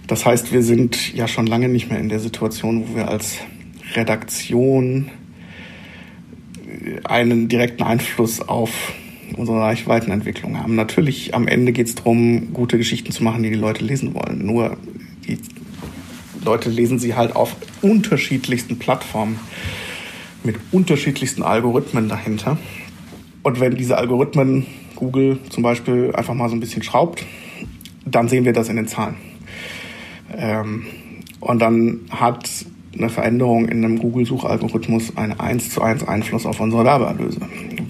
Das 0.08 0.26
heißt, 0.26 0.52
wir 0.52 0.64
sind 0.64 1.14
ja 1.14 1.28
schon 1.28 1.48
lange 1.48 1.70
nicht 1.70 1.90
mehr 1.90 2.00
in 2.00 2.10
der 2.10 2.20
Situation, 2.20 2.86
wo 2.88 2.96
wir 2.96 3.10
als 3.10 3.38
Redaktion 3.96 5.12
einen 7.04 7.48
direkten 7.48 7.84
Einfluss 7.84 8.42
auf 8.42 8.94
unsere 9.36 9.60
Reichweitenentwicklung 9.60 10.60
haben. 10.60 10.76
Natürlich, 10.76 11.34
am 11.34 11.48
Ende 11.48 11.72
geht 11.72 11.88
es 11.88 11.96
darum, 11.96 12.54
gute 12.54 12.78
Geschichten 12.78 13.12
zu 13.12 13.24
machen, 13.24 13.44
die 13.44 13.50
die 13.50 13.56
Leute 13.56 13.84
lesen 13.84 14.14
wollen. 14.14 14.46
Nur 14.46 14.78
die 15.28 15.38
Leute 16.44 16.70
lesen 16.70 17.00
sie 17.00 17.16
halt 17.16 17.36
auf 17.36 17.56
unterschiedlichsten 17.82 18.80
Plattformen 18.80 19.40
mit 20.44 20.56
unterschiedlichsten 20.72 21.44
Algorithmen 21.44 22.08
dahinter. 22.10 22.58
Und 23.44 23.60
wenn 23.60 23.76
diese 23.76 23.98
Algorithmen 23.98 24.66
Google 24.96 25.40
zum 25.50 25.64
Beispiel 25.64 26.14
einfach 26.16 26.34
mal 26.34 26.50
so 26.50 26.56
ein 26.56 26.60
bisschen 26.60 26.84
schraubt, 26.84 27.26
dann 28.06 28.28
sehen 28.28 28.46
wir 28.46 28.54
das 28.54 28.70
in 28.70 28.76
den 28.76 28.88
Zahlen. 28.88 29.16
Ähm, 30.36 30.86
und 31.40 31.60
dann 31.60 32.02
hat 32.10 32.50
eine 32.98 33.10
Veränderung 33.10 33.68
in 33.68 33.84
einem 33.84 34.00
Google-Suchalgorithmus 34.00 35.16
einen 35.16 35.40
1 35.40 35.70
zu 35.70 35.82
1 35.82 36.08
Einfluss 36.08 36.46
auf 36.46 36.60
unsere 36.60 36.84
Werbeerlöse, 36.84 37.40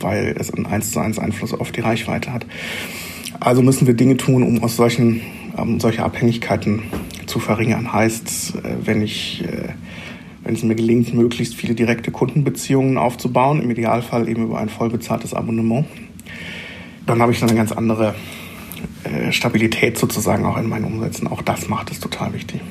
weil 0.02 0.36
es 0.38 0.54
einen 0.54 0.66
1 0.66 0.92
zu 0.92 1.00
1 1.00 1.20
Einfluss 1.20 1.54
auf 1.54 1.72
die 1.72 1.82
Reichweite 1.82 2.34
hat. 2.34 2.46
Also 3.40 3.62
müssen 3.62 3.88
wir 3.88 3.94
Dinge 3.94 4.18
tun, 4.18 4.44
um 4.44 4.64
aus 4.64 4.76
solchen 4.76 5.22
um 5.58 5.80
solche 5.80 6.04
Abhängigkeiten 6.04 6.84
zu 7.26 7.40
verringern. 7.40 7.92
Heißt, 7.92 8.56
äh, 8.56 8.76
wenn 8.86 9.02
ich 9.02 9.44
äh, 9.44 9.70
wenn 10.44 10.56
es 10.56 10.64
mir 10.64 10.76
gelingt, 10.76 11.14
möglichst 11.14 11.56
viele 11.56 11.76
direkte 11.76 12.12
Kundenbeziehungen 12.12 12.98
aufzubauen, 12.98 13.62
im 13.62 13.70
Idealfall 13.70 14.28
eben 14.28 14.46
über 14.46 14.58
ein 14.58 14.70
vollbezahltes 14.70 15.34
Abonnement, 15.34 15.86
dann 17.06 17.22
habe 17.22 17.32
ich 17.32 17.44
eine 17.44 17.54
ganz 17.54 17.72
andere 17.72 18.16
äh, 19.04 19.32
Stabilität 19.32 19.98
sozusagen 19.98 20.46
auch 20.46 20.58
in 20.58 20.68
meinen 20.68 20.86
Umsätzen. 20.86 21.28
Auch 21.28 21.42
das 21.42 21.68
macht 21.68 21.92
es 21.92 22.00
total 22.00 22.34
wichtig. 22.34 22.62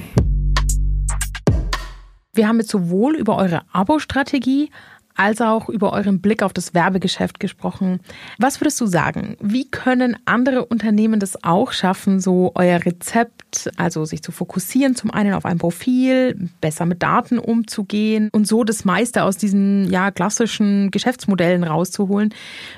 Wir 2.33 2.49
haben 2.49 2.59
jetzt 2.59 2.71
sowohl 2.71 3.17
über 3.17 3.37
eure 3.37 3.63
Abo-Strategie 3.73 4.71
als 5.19 5.41
auch 5.41 5.69
über 5.69 5.93
euren 5.93 6.21
Blick 6.21 6.43
auf 6.43 6.53
das 6.53 6.75
Werbegeschäft 6.75 7.41
gesprochen. 7.41 8.01
Was 8.39 8.61
würdest 8.61 8.81
du 8.81 8.87
sagen? 8.87 9.37
Wie 9.41 9.69
können 9.69 10.17
andere 10.27 10.65
Unternehmen 10.65 11.19
das 11.19 11.43
auch 11.43 11.73
schaffen, 11.73 12.21
so 12.21 12.53
euer 12.55 12.85
Rezept, 12.85 13.71
also 13.77 14.05
sich 14.05 14.23
zu 14.23 14.31
fokussieren, 14.31 14.95
zum 14.95 15.11
einen 15.11 15.35
auf 15.35 15.45
ein 15.45 15.59
Profil, 15.59 16.49
besser 16.61 16.87
mit 16.87 17.03
Daten 17.03 17.39
umzugehen 17.39 18.29
und 18.33 18.47
so 18.47 18.63
das 18.63 18.85
meiste 18.85 19.25
aus 19.25 19.37
diesen 19.37 19.91
ja 19.91 20.13
klassischen 20.13 20.93
Geschäftsmodellen 20.93 21.65
rauszuholen? 21.65 22.33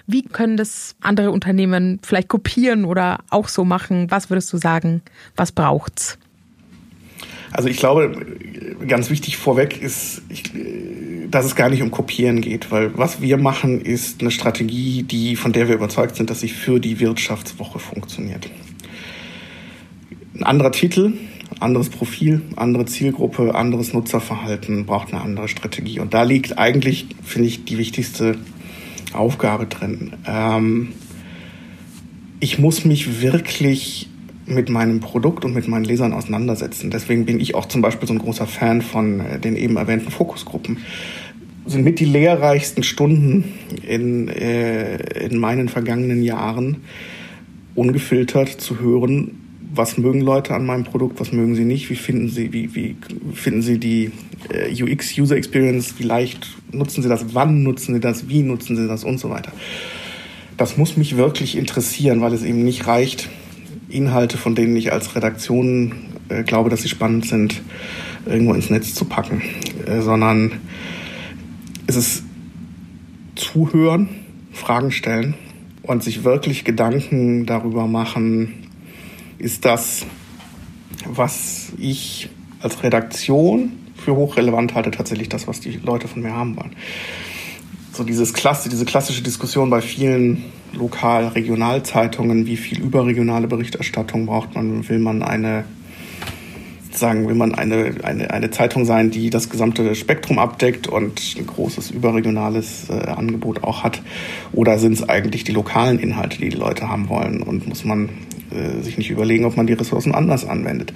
Wie 0.06 0.22
können 0.22 0.56
das 0.56 0.96
andere 1.02 1.32
Unternehmen 1.32 2.00
vielleicht 2.02 2.28
kopieren 2.28 2.86
oder 2.86 3.18
auch 3.28 3.48
so 3.48 3.66
machen? 3.66 4.10
Was 4.10 4.30
würdest 4.30 4.50
du 4.52 4.56
sagen? 4.56 5.02
Was 5.36 5.52
braucht's? 5.52 6.18
Also 7.52 7.68
ich 7.68 7.78
glaube, 7.78 8.26
ganz 8.86 9.10
wichtig 9.10 9.36
vorweg 9.36 9.80
ist, 9.80 10.22
ich, 10.28 10.44
dass 11.30 11.44
es 11.44 11.56
gar 11.56 11.68
nicht 11.68 11.82
um 11.82 11.90
Kopieren 11.90 12.40
geht, 12.40 12.70
weil 12.70 12.96
was 12.96 13.20
wir 13.20 13.36
machen, 13.36 13.80
ist 13.80 14.20
eine 14.20 14.30
Strategie, 14.30 15.02
die, 15.02 15.36
von 15.36 15.52
der 15.52 15.68
wir 15.68 15.74
überzeugt 15.74 16.16
sind, 16.16 16.30
dass 16.30 16.40
sie 16.40 16.48
für 16.48 16.80
die 16.80 17.00
Wirtschaftswoche 17.00 17.78
funktioniert. 17.78 18.48
Ein 20.34 20.44
anderer 20.44 20.72
Titel, 20.72 21.14
anderes 21.58 21.90
Profil, 21.90 22.42
andere 22.56 22.86
Zielgruppe, 22.86 23.54
anderes 23.54 23.92
Nutzerverhalten 23.92 24.86
braucht 24.86 25.12
eine 25.12 25.22
andere 25.22 25.48
Strategie. 25.48 26.00
Und 26.00 26.14
da 26.14 26.22
liegt 26.22 26.58
eigentlich, 26.58 27.06
finde 27.22 27.48
ich, 27.48 27.64
die 27.64 27.78
wichtigste 27.78 28.38
Aufgabe 29.12 29.66
drin. 29.66 30.12
Ähm, 30.26 30.92
ich 32.38 32.58
muss 32.58 32.84
mich 32.84 33.20
wirklich 33.20 34.08
mit 34.50 34.68
meinem 34.68 35.00
Produkt 35.00 35.44
und 35.44 35.54
mit 35.54 35.68
meinen 35.68 35.84
Lesern 35.84 36.12
auseinandersetzen. 36.12 36.90
Deswegen 36.90 37.26
bin 37.26 37.40
ich 37.40 37.54
auch 37.54 37.66
zum 37.66 37.82
Beispiel 37.82 38.06
so 38.06 38.14
ein 38.14 38.18
großer 38.18 38.46
Fan 38.46 38.82
von 38.82 39.20
äh, 39.20 39.38
den 39.38 39.56
eben 39.56 39.76
erwähnten 39.76 40.10
Fokusgruppen. 40.10 40.78
Sind 41.66 41.84
mit 41.84 42.00
die 42.00 42.06
lehrreichsten 42.06 42.82
Stunden 42.82 43.44
in, 43.86 44.28
äh, 44.28 44.96
in 45.26 45.38
meinen 45.38 45.68
vergangenen 45.68 46.22
Jahren, 46.22 46.78
ungefiltert 47.74 48.48
zu 48.48 48.80
hören, 48.80 49.40
was 49.72 49.98
mögen 49.98 50.20
Leute 50.20 50.54
an 50.54 50.66
meinem 50.66 50.84
Produkt, 50.84 51.20
was 51.20 51.32
mögen 51.32 51.54
sie 51.54 51.64
nicht, 51.64 51.90
wie 51.90 51.96
finden 51.96 52.28
sie, 52.28 52.52
wie, 52.52 52.74
wie 52.74 52.96
finden 53.34 53.62
sie 53.62 53.78
die 53.78 54.10
äh, 54.48 54.82
UX, 54.82 55.16
User 55.16 55.36
Experience, 55.36 55.94
wie 55.98 56.04
leicht 56.04 56.48
nutzen 56.72 57.02
sie 57.02 57.08
das, 57.08 57.34
wann 57.34 57.62
nutzen 57.62 57.94
sie 57.94 58.00
das, 58.00 58.28
wie 58.28 58.42
nutzen 58.42 58.76
sie 58.76 58.88
das 58.88 59.04
und 59.04 59.18
so 59.18 59.30
weiter. 59.30 59.52
Das 60.56 60.76
muss 60.76 60.96
mich 60.96 61.16
wirklich 61.16 61.56
interessieren, 61.56 62.20
weil 62.20 62.34
es 62.34 62.42
eben 62.42 62.64
nicht 62.64 62.86
reicht, 62.86 63.28
Inhalte, 63.90 64.38
von 64.38 64.54
denen 64.54 64.76
ich 64.76 64.92
als 64.92 65.14
Redaktion 65.14 65.94
äh, 66.28 66.42
glaube, 66.42 66.70
dass 66.70 66.82
sie 66.82 66.88
spannend 66.88 67.26
sind, 67.26 67.62
irgendwo 68.26 68.54
ins 68.54 68.70
Netz 68.70 68.94
zu 68.94 69.04
packen, 69.04 69.42
äh, 69.86 70.00
sondern 70.00 70.52
es 71.86 71.96
ist 71.96 72.24
zuhören, 73.34 74.08
Fragen 74.52 74.90
stellen 74.90 75.34
und 75.82 76.02
sich 76.02 76.24
wirklich 76.24 76.64
Gedanken 76.64 77.46
darüber 77.46 77.86
machen, 77.86 78.68
ist 79.38 79.64
das, 79.64 80.06
was 81.06 81.72
ich 81.78 82.28
als 82.60 82.82
Redaktion 82.82 83.72
für 83.96 84.16
hochrelevant 84.16 84.74
halte, 84.74 84.90
tatsächlich 84.90 85.28
das, 85.28 85.48
was 85.48 85.60
die 85.60 85.80
Leute 85.82 86.08
von 86.08 86.22
mir 86.22 86.32
haben 86.32 86.56
wollen. 86.56 86.76
So 87.92 88.04
dieses 88.04 88.32
Klasse, 88.32 88.68
diese 88.68 88.84
klassische 88.84 89.22
Diskussion 89.22 89.70
bei 89.70 89.80
vielen 89.80 90.44
Lokal-, 90.72 91.28
Regionalzeitungen, 91.28 92.46
wie 92.46 92.56
viel 92.56 92.80
überregionale 92.80 93.48
Berichterstattung 93.48 94.26
braucht 94.26 94.54
man, 94.54 94.88
will 94.88 94.98
man 94.98 95.22
eine 95.22 95.64
sagen, 96.92 97.28
will 97.28 97.34
man 97.34 97.54
eine, 97.54 97.94
eine, 98.02 98.30
eine 98.30 98.50
Zeitung 98.50 98.84
sein, 98.84 99.10
die 99.10 99.30
das 99.30 99.48
gesamte 99.48 99.94
Spektrum 99.94 100.38
abdeckt 100.38 100.86
und 100.86 101.36
ein 101.36 101.46
großes 101.46 101.90
überregionales 101.90 102.88
äh, 102.90 103.08
Angebot 103.08 103.64
auch 103.64 103.82
hat? 103.82 104.02
Oder 104.52 104.78
sind 104.78 104.94
es 104.94 105.08
eigentlich 105.08 105.44
die 105.44 105.52
lokalen 105.52 105.98
Inhalte, 105.98 106.38
die 106.38 106.48
die 106.48 106.56
Leute 106.56 106.88
haben 106.88 107.08
wollen? 107.08 107.42
Und 107.42 107.68
muss 107.68 107.84
man 107.84 108.08
äh, 108.50 108.82
sich 108.82 108.98
nicht 108.98 109.10
überlegen, 109.10 109.44
ob 109.44 109.56
man 109.56 109.66
die 109.66 109.72
Ressourcen 109.72 110.14
anders 110.14 110.46
anwendet? 110.46 110.92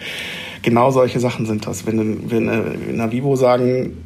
Genau 0.63 0.91
solche 0.91 1.21
Sachen 1.21 1.47
sind 1.47 1.67
das. 1.67 1.87
Wenn, 1.87 2.31
äh, 2.31 2.91
in 2.91 2.97
der 2.99 3.13
Vivo 3.13 3.37
sagen, 3.37 3.97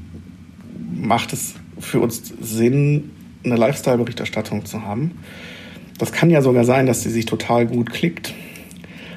macht 0.94 1.32
es 1.32 1.54
für 1.78 2.00
uns 2.00 2.32
Sinn, 2.40 3.10
eine 3.44 3.56
Lifestyle-Berichterstattung 3.56 4.64
zu 4.64 4.82
haben, 4.82 5.12
das 5.98 6.12
kann 6.12 6.30
ja 6.30 6.42
sogar 6.42 6.64
sein, 6.64 6.86
dass 6.86 7.02
sie 7.02 7.10
sich 7.10 7.26
total 7.26 7.66
gut 7.66 7.90
klickt. 7.90 8.34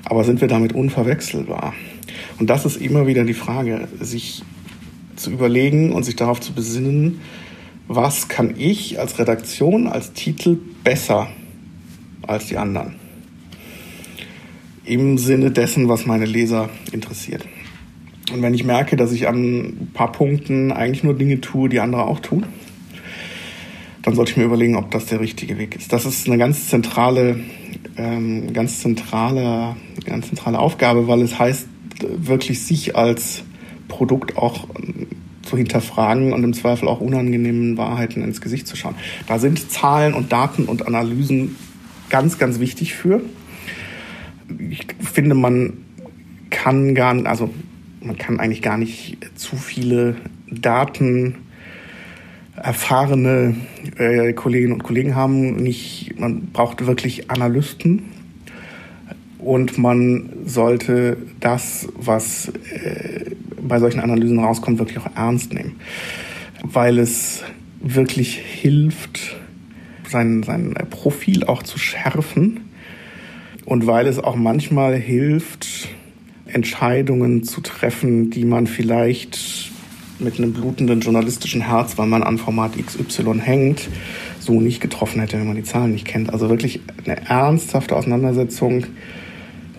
Aber 0.04 0.24
sind 0.24 0.42
wir 0.42 0.48
damit 0.48 0.74
unverwechselbar? 0.74 1.74
Und 2.40 2.50
das 2.50 2.66
ist 2.66 2.78
immer 2.78 3.08
wieder 3.08 3.24
die 3.24 3.36
Frage, 3.36 3.88
sich 4.00 4.44
zu 5.16 5.32
überlegen 5.32 5.94
und 5.94 6.04
sich 6.04 6.16
darauf 6.16 6.42
zu 6.42 6.54
besinnen, 6.54 7.22
was 7.88 8.28
kann 8.28 8.56
ich 8.58 9.00
als 9.00 9.20
Redaktion, 9.20 9.88
als 9.88 10.14
Titel 10.14 10.58
besser 10.84 11.30
als 12.26 12.48
die 12.48 12.58
anderen? 12.58 12.96
Im 14.86 15.18
Sinne 15.18 15.52
dessen, 15.52 15.88
was 15.90 16.06
meine 16.06 16.26
Leser 16.26 16.70
interessiert. 16.92 17.46
Und 18.34 18.42
wenn 18.42 18.54
ich 18.54 18.64
merke, 18.64 18.96
dass 18.96 19.12
ich 19.12 19.28
an 19.28 19.44
ein 19.44 19.92
paar 19.94 20.12
Punkten 20.12 20.72
eigentlich 20.72 21.04
nur 21.04 21.16
Dinge 21.16 21.42
tue, 21.42 21.70
die 21.70 21.80
andere 21.80 22.06
auch 22.06 22.20
tun, 22.20 22.46
dann 24.04 24.16
sollte 24.16 24.32
ich 24.32 24.38
mir 24.38 24.46
überlegen, 24.46 24.76
ob 24.76 24.92
das 24.92 25.06
der 25.06 25.20
richtige 25.20 25.58
Weg 25.58 25.76
ist. 25.76 25.94
Das 25.94 26.06
ist 26.06 26.28
eine 26.28 26.38
ganz 26.38 26.70
zentrale, 26.70 27.40
ähm, 27.98 28.52
ganz 28.54 28.80
zentrale, 28.80 29.76
ganz 30.06 30.28
zentrale 30.28 30.60
Aufgabe, 30.60 31.08
weil 31.08 31.22
es 31.22 31.38
heißt, 31.38 31.68
wirklich 32.02 32.64
sich 32.64 32.96
als 32.96 33.44
Produkt 33.88 34.38
auch 34.38 34.68
zu 35.44 35.58
hinterfragen 35.58 36.34
und 36.34 36.44
im 36.44 36.54
Zweifel 36.54 36.88
auch 36.88 37.02
unangenehmen 37.02 37.78
Wahrheiten 37.78 38.24
ins 38.24 38.42
Gesicht 38.42 38.68
zu 38.68 38.76
schauen. 38.76 38.96
Da 39.28 39.38
sind 39.38 39.72
Zahlen 39.72 40.14
und 40.14 40.32
Daten 40.32 40.66
und 40.66 40.88
Analysen 40.88 41.56
ganz, 42.10 42.38
ganz 42.38 42.60
wichtig 42.60 42.94
für. 42.94 43.22
Ich 44.70 44.88
finde, 45.00 45.36
man 45.36 45.74
kann 46.50 46.96
gar 46.96 47.14
nicht, 47.14 47.28
also 47.28 47.50
man 48.02 48.18
kann 48.18 48.40
eigentlich 48.40 48.62
gar 48.62 48.78
nicht 48.78 49.18
zu 49.36 49.56
viele 49.56 50.16
Daten 50.50 51.36
erfahrene 52.56 53.56
äh, 53.98 54.34
Kolleginnen 54.34 54.74
und 54.74 54.84
Kollegen 54.84 55.16
haben. 55.16 55.56
Nicht, 55.56 56.20
man 56.20 56.48
braucht 56.52 56.86
wirklich 56.86 57.32
Analysten 57.32 58.04
und 59.40 59.78
man 59.78 60.30
sollte 60.46 61.18
das, 61.40 61.88
was 61.96 62.50
äh, 62.50 63.32
bei 63.62 63.80
solchen 63.80 64.00
Analysen 64.00 64.40
rauskommt, 64.40 64.80
wirklich 64.80 65.00
auch 65.00 65.16
ernst 65.16 65.54
nehmen, 65.54 65.78
weil 66.64 67.00
es 67.00 67.44
wirklich 67.80 68.38
hilft, 68.38 69.38
sein, 70.08 70.44
sein 70.44 70.74
Profil 70.90 71.46
auch 71.46 71.64
zu 71.64 71.80
schärfen 71.80 72.60
und 73.66 73.88
weil 73.88 74.08
es 74.08 74.20
auch 74.20 74.36
manchmal 74.36 74.96
hilft, 74.96 75.90
Entscheidungen 76.46 77.44
zu 77.44 77.62
treffen, 77.62 78.30
die 78.30 78.46
man 78.46 78.68
vielleicht 78.68 79.71
mit 80.22 80.38
einem 80.38 80.54
blutenden 80.54 81.02
journalistischen 81.02 81.62
Herz, 81.62 81.98
weil 81.98 82.08
man 82.08 82.24
an 82.24 82.38
Format 82.38 82.74
XY 82.78 83.40
hängt, 83.40 83.90
so 84.40 84.60
nicht 84.60 84.82
getroffen 84.82 85.20
hätte, 85.20 85.38
wenn 85.40 85.48
man 85.48 85.56
die 85.56 85.64
Zahlen 85.64 85.92
nicht 85.92 86.08
kennt. 86.08 86.32
Also 86.32 86.50
wirklich 86.50 86.82
eine 87.06 87.26
ernsthafte 87.28 87.96
Auseinandersetzung 87.96 88.86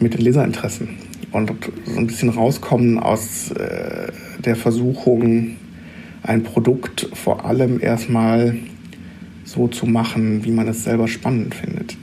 mit 0.00 0.14
den 0.14 0.20
Leserinteressen 0.20 0.88
und 1.32 1.52
so 1.86 1.96
ein 1.96 2.06
bisschen 2.06 2.28
rauskommen 2.28 2.98
aus 2.98 3.50
äh, 3.52 4.12
der 4.44 4.56
Versuchung, 4.56 5.56
ein 6.22 6.42
Produkt 6.42 7.08
vor 7.14 7.44
allem 7.44 7.80
erstmal 7.80 8.56
so 9.44 9.68
zu 9.68 9.86
machen, 9.86 10.44
wie 10.44 10.50
man 10.50 10.68
es 10.68 10.84
selber 10.84 11.08
spannend 11.08 11.54
findet. 11.54 11.96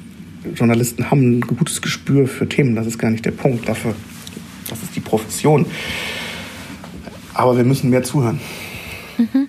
Journalisten 0.56 1.10
haben 1.10 1.40
ein 1.40 1.42
gutes 1.42 1.82
Gespür 1.82 2.28
für 2.28 2.48
Themen, 2.48 2.76
das 2.76 2.88
ist 2.88 2.98
gar 2.98 3.12
nicht 3.12 3.26
der 3.26 3.32
Punkt. 3.32 3.68
Dafür, 3.68 3.96
das 4.70 4.82
ist 4.84 4.96
die 4.96 5.00
Profession. 5.00 5.66
Aber 7.40 7.56
wir 7.56 7.64
müssen 7.64 7.90
mehr 7.90 8.04
zuhören. 8.04 8.42
Mhm. 9.18 9.48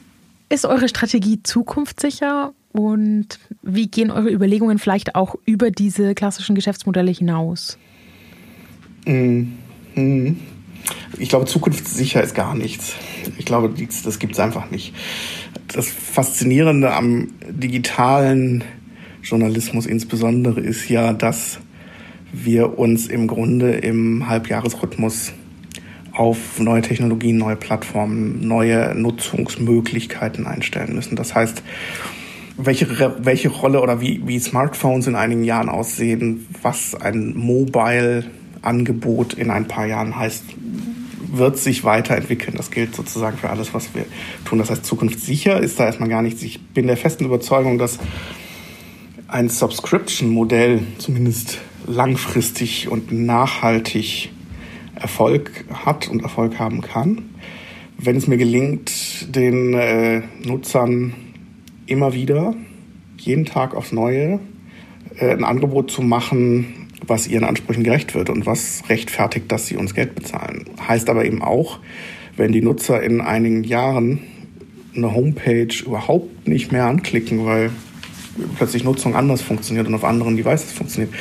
Ist 0.49 0.65
eure 0.65 0.89
Strategie 0.89 1.43
zukunftssicher 1.43 2.53
und 2.71 3.41
wie 3.63 3.89
gehen 3.89 4.13
eure 4.13 4.31
Überlegungen 4.31 4.79
vielleicht 4.79 5.17
auch 5.17 5.35
über 5.45 5.73
diese 5.73 6.15
klassischen 6.15 6.55
Geschäftsmodelle 6.55 7.11
hinaus? 7.11 7.79
Mhm. 9.07 9.57
Ich 11.19 11.29
glaube, 11.29 11.47
zukunftssicher 11.47 12.23
ist 12.23 12.37
gar 12.37 12.55
nichts. 12.55 12.95
Ich 13.39 13.45
glaube, 13.45 13.75
das 14.05 14.19
gibt 14.21 14.35
es 14.35 14.39
einfach 14.39 14.71
nicht. 14.71 14.95
Das 15.67 15.89
Faszinierende 15.89 16.93
am 16.93 17.33
digitalen 17.49 18.63
Journalismus 19.21 19.87
insbesondere 19.87 20.61
ist 20.61 20.89
ja, 20.89 21.13
dass 21.13 21.59
wir 22.33 22.79
uns 22.79 23.09
im 23.09 23.27
Grunde 23.27 23.73
im 23.73 24.29
Halbjahresrhythmus 24.29 25.33
auf 26.13 26.59
neue 26.59 26.83
Technologien, 26.83 27.39
neue 27.39 27.57
Plattformen, 27.57 28.47
neue 28.47 28.95
Nutzungsmöglichkeiten 28.95 30.47
einstellen 30.47 30.95
müssen. 30.95 31.17
Das 31.17 31.35
heißt, 31.35 31.63
welche, 32.57 33.17
welche 33.25 33.49
Rolle 33.49 33.81
oder 33.81 34.01
wie, 34.01 34.21
wie 34.27 34.39
Smartphones 34.39 35.07
in 35.07 35.15
einigen 35.15 35.45
Jahren 35.45 35.69
aussehen, 35.69 36.47
was 36.63 36.95
ein 36.95 37.35
Mobile 37.37 38.25
Angebot 38.63 39.35
in 39.35 39.51
ein 39.51 39.67
paar 39.69 39.87
Jahren 39.87 40.17
heißt, 40.17 40.45
wird 41.33 41.59
sich 41.59 41.85
weiterentwickeln. 41.85 42.57
Das 42.57 42.71
gilt 42.71 42.95
sozusagen 42.95 43.39
für 43.39 43.51
alles, 43.51 43.73
was 43.73 43.95
wir 43.95 44.05
tun. 44.45 44.59
Das 44.59 44.71
heißt, 44.71 44.85
zukunftssicher 44.85 45.61
ist 45.61 45.79
da 45.79 45.87
erstmal 45.87 46.09
gar 46.09 46.23
nichts. 46.23 46.43
Ich 46.43 46.61
bin 46.61 46.87
der 46.87 46.97
festen 46.97 47.25
Überzeugung, 47.25 47.79
dass 47.79 47.99
ein 49.29 49.49
Subscription-Modell 49.49 50.81
zumindest 50.99 51.59
langfristig 51.87 52.89
und 52.89 53.13
nachhaltig 53.13 54.31
Erfolg 55.01 55.65
hat 55.73 56.09
und 56.09 56.23
Erfolg 56.23 56.59
haben 56.59 56.81
kann. 56.81 57.31
Wenn 57.99 58.17
es 58.17 58.27
mir 58.27 58.37
gelingt, 58.37 59.35
den 59.35 59.75
äh, 59.75 60.23
Nutzern 60.45 61.15
immer 61.87 62.15
wieder, 62.15 62.55
jeden 63.19 63.45
Tag 63.45 63.75
aufs 63.75 63.93
Neue, 63.93 64.41
äh, 65.19 65.31
ein 65.31 65.45
Angebot 65.45 65.91
zu 65.91 66.03
machen, 66.03 66.89
was 67.07 67.27
ihren 67.27 67.45
Ansprüchen 67.45 67.83
gerecht 67.83 68.15
wird 68.15 68.31
und 68.31 68.47
was 68.47 68.83
rechtfertigt, 68.89 69.51
dass 69.51 69.67
sie 69.67 69.77
uns 69.77 69.95
Geld 69.95 70.15
bezahlen. 70.15 70.65
Heißt 70.87 71.09
aber 71.11 71.25
eben 71.25 71.43
auch, 71.43 71.81
wenn 72.37 72.53
die 72.53 72.63
Nutzer 72.63 73.03
in 73.03 73.21
einigen 73.21 73.65
Jahren 73.65 74.21
eine 74.95 75.15
Homepage 75.15 75.75
überhaupt 75.85 76.49
nicht 76.49 76.73
mehr 76.73 76.87
anklicken, 76.87 77.45
weil 77.45 77.71
plötzlich 78.57 78.85
Nutzung 78.85 79.15
anders 79.15 79.43
funktioniert 79.43 79.87
und 79.87 79.95
auf 79.95 80.05
anderen 80.05 80.37
Devices 80.37 80.73
funktioniert, 80.73 81.13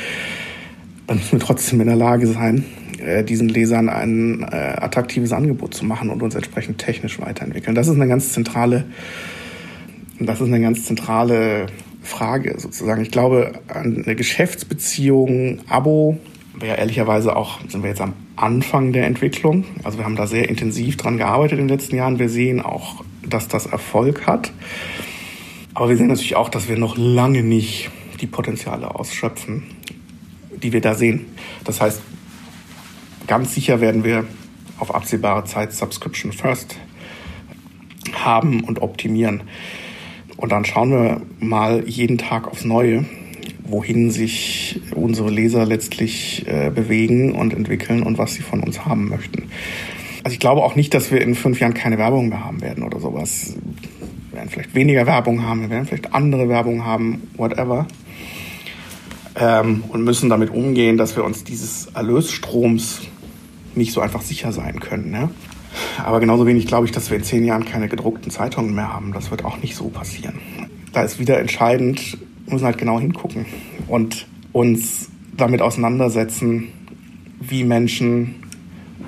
dann 1.06 1.18
müssen 1.18 1.32
wir 1.32 1.40
trotzdem 1.40 1.80
in 1.80 1.88
der 1.88 1.96
Lage 1.96 2.26
sein, 2.26 2.64
äh, 3.00 3.24
diesen 3.24 3.48
Lesern 3.48 3.88
ein 3.88 4.42
äh, 4.42 4.76
attraktives 4.80 5.32
Angebot 5.32 5.74
zu 5.74 5.84
machen 5.84 6.10
und 6.10 6.22
uns 6.22 6.34
entsprechend 6.34 6.78
technisch 6.78 7.20
weiterentwickeln. 7.20 7.74
Das 7.74 7.88
ist 7.88 7.94
eine 7.94 8.08
ganz 8.08 8.32
zentrale, 8.32 8.84
das 10.18 10.40
ist 10.40 10.48
eine 10.48 10.60
ganz 10.60 10.84
zentrale 10.84 11.66
Frage 12.02 12.54
sozusagen. 12.58 13.02
Ich 13.02 13.10
glaube, 13.10 13.52
eine 13.68 14.14
Geschäftsbeziehung, 14.14 15.60
Abo, 15.68 16.18
wäre 16.58 16.76
ehrlicherweise 16.78 17.36
auch, 17.36 17.60
sind 17.68 17.82
wir 17.82 17.90
jetzt 17.90 18.00
am 18.00 18.14
Anfang 18.36 18.92
der 18.92 19.06
Entwicklung. 19.06 19.64
Also 19.84 19.98
wir 19.98 20.04
haben 20.04 20.16
da 20.16 20.26
sehr 20.26 20.48
intensiv 20.48 20.96
dran 20.96 21.16
gearbeitet 21.16 21.58
in 21.58 21.68
den 21.68 21.76
letzten 21.76 21.96
Jahren. 21.96 22.18
Wir 22.18 22.28
sehen 22.28 22.60
auch, 22.60 23.04
dass 23.28 23.48
das 23.48 23.66
Erfolg 23.66 24.26
hat. 24.26 24.52
Aber 25.74 25.88
wir 25.88 25.96
sehen 25.96 26.08
natürlich 26.08 26.36
auch, 26.36 26.48
dass 26.48 26.68
wir 26.68 26.76
noch 26.76 26.96
lange 26.96 27.42
nicht 27.42 27.90
die 28.20 28.26
Potenziale 28.26 28.94
ausschöpfen, 28.94 29.62
die 30.62 30.72
wir 30.72 30.80
da 30.80 30.94
sehen. 30.94 31.26
Das 31.64 31.80
heißt, 31.80 32.02
ganz 33.30 33.54
sicher 33.54 33.80
werden 33.80 34.02
wir 34.02 34.24
auf 34.80 34.92
absehbare 34.92 35.44
Zeit 35.44 35.72
Subscription 35.72 36.32
First 36.32 36.74
haben 38.12 38.64
und 38.64 38.82
optimieren. 38.82 39.44
Und 40.36 40.50
dann 40.50 40.64
schauen 40.64 40.90
wir 40.90 41.22
mal 41.38 41.88
jeden 41.88 42.18
Tag 42.18 42.48
aufs 42.48 42.64
Neue, 42.64 43.04
wohin 43.62 44.10
sich 44.10 44.80
unsere 44.96 45.30
Leser 45.30 45.64
letztlich 45.64 46.44
äh, 46.48 46.70
bewegen 46.70 47.30
und 47.36 47.54
entwickeln 47.54 48.02
und 48.02 48.18
was 48.18 48.34
sie 48.34 48.42
von 48.42 48.64
uns 48.64 48.84
haben 48.84 49.08
möchten. 49.08 49.44
Also 50.24 50.34
ich 50.34 50.40
glaube 50.40 50.64
auch 50.64 50.74
nicht, 50.74 50.92
dass 50.92 51.12
wir 51.12 51.20
in 51.20 51.36
fünf 51.36 51.60
Jahren 51.60 51.74
keine 51.74 51.98
Werbung 51.98 52.30
mehr 52.30 52.44
haben 52.44 52.62
werden 52.62 52.82
oder 52.82 52.98
sowas. 52.98 53.54
Wir 54.30 54.38
werden 54.38 54.50
vielleicht 54.50 54.74
weniger 54.74 55.06
Werbung 55.06 55.44
haben, 55.46 55.60
wir 55.60 55.70
werden 55.70 55.86
vielleicht 55.86 56.14
andere 56.14 56.48
Werbung 56.48 56.84
haben, 56.84 57.28
whatever. 57.36 57.86
Ähm, 59.36 59.84
und 59.88 60.02
müssen 60.02 60.28
damit 60.28 60.50
umgehen, 60.50 60.96
dass 60.96 61.14
wir 61.14 61.22
uns 61.22 61.44
dieses 61.44 61.86
Erlösstroms 61.94 63.02
nicht 63.74 63.92
so 63.92 64.00
einfach 64.00 64.22
sicher 64.22 64.52
sein 64.52 64.80
können. 64.80 65.10
Ne? 65.10 65.30
Aber 66.04 66.20
genauso 66.20 66.46
wenig 66.46 66.66
glaube 66.66 66.86
ich, 66.86 66.92
dass 66.92 67.10
wir 67.10 67.16
in 67.16 67.24
zehn 67.24 67.44
Jahren 67.44 67.64
keine 67.64 67.88
gedruckten 67.88 68.30
Zeitungen 68.30 68.74
mehr 68.74 68.92
haben. 68.92 69.12
Das 69.12 69.30
wird 69.30 69.44
auch 69.44 69.58
nicht 69.58 69.76
so 69.76 69.88
passieren. 69.88 70.34
Da 70.92 71.02
ist 71.02 71.18
wieder 71.18 71.38
entscheidend, 71.38 72.18
wir 72.44 72.54
müssen 72.54 72.64
halt 72.64 72.78
genau 72.78 72.98
hingucken 72.98 73.46
und 73.86 74.26
uns 74.52 75.10
damit 75.36 75.62
auseinandersetzen, 75.62 76.68
wie 77.40 77.64
Menschen 77.64 78.34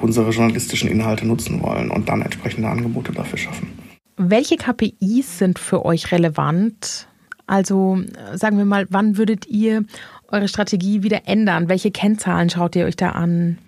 unsere 0.01 0.31
journalistischen 0.31 0.89
Inhalte 0.89 1.27
nutzen 1.27 1.63
wollen 1.63 1.91
und 1.91 2.09
dann 2.09 2.23
entsprechende 2.23 2.69
Angebote 2.69 3.13
dafür 3.13 3.39
schaffen. 3.39 3.69
Welche 4.17 4.57
KPIs 4.57 5.39
sind 5.39 5.59
für 5.59 5.85
euch 5.85 6.13
relevant? 6.13 7.09
Also 7.47 8.01
sagen 8.35 8.59
wir 8.59 8.65
mal, 8.65 8.87
wann 8.91 9.17
würdet 9.17 9.47
ihr 9.47 9.85
eure 10.29 10.49
Strategie 10.49 11.03
wieder 11.03 11.23
ändern? 11.27 11.69
Welche 11.69 11.91
Kennzahlen 11.91 12.49
schaut 12.51 12.77
ihr 12.77 12.87
euch 12.87 12.97
da 12.97 13.11
an? 13.11 13.59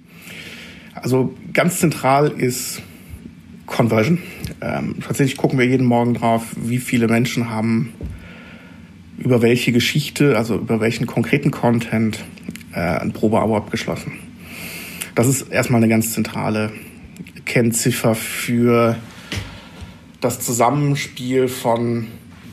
Also 0.95 1.35
ganz 1.53 1.79
zentral 1.79 2.29
ist 2.29 2.83
Conversion. 3.67 4.19
Ähm, 4.61 4.97
tatsächlich 5.07 5.37
gucken 5.37 5.59
wir 5.59 5.67
jeden 5.67 5.87
Morgen 5.87 6.15
drauf, 6.15 6.43
wie 6.57 6.79
viele 6.79 7.09
Menschen 7.09 7.51
haben 7.51 7.93
über 9.19 9.43
welche 9.43 9.73
Geschichte, 9.73 10.37
also 10.37 10.57
über 10.57 10.81
welchen 10.81 11.07
konkreten 11.07 11.51
Content 11.51 12.25
äh, 12.73 12.81
ein 12.81 13.13
Probeabo 13.13 13.57
abgeschlossen. 13.57 14.13
Das 15.15 15.27
ist 15.29 15.43
erstmal 15.43 15.79
eine 15.79 15.89
ganz 15.89 16.13
zentrale 16.13 16.73
Kennziffer 17.45 18.15
für 18.15 18.97
das 20.21 20.41
Zusammenspiel 20.41 21.49
von 21.49 22.07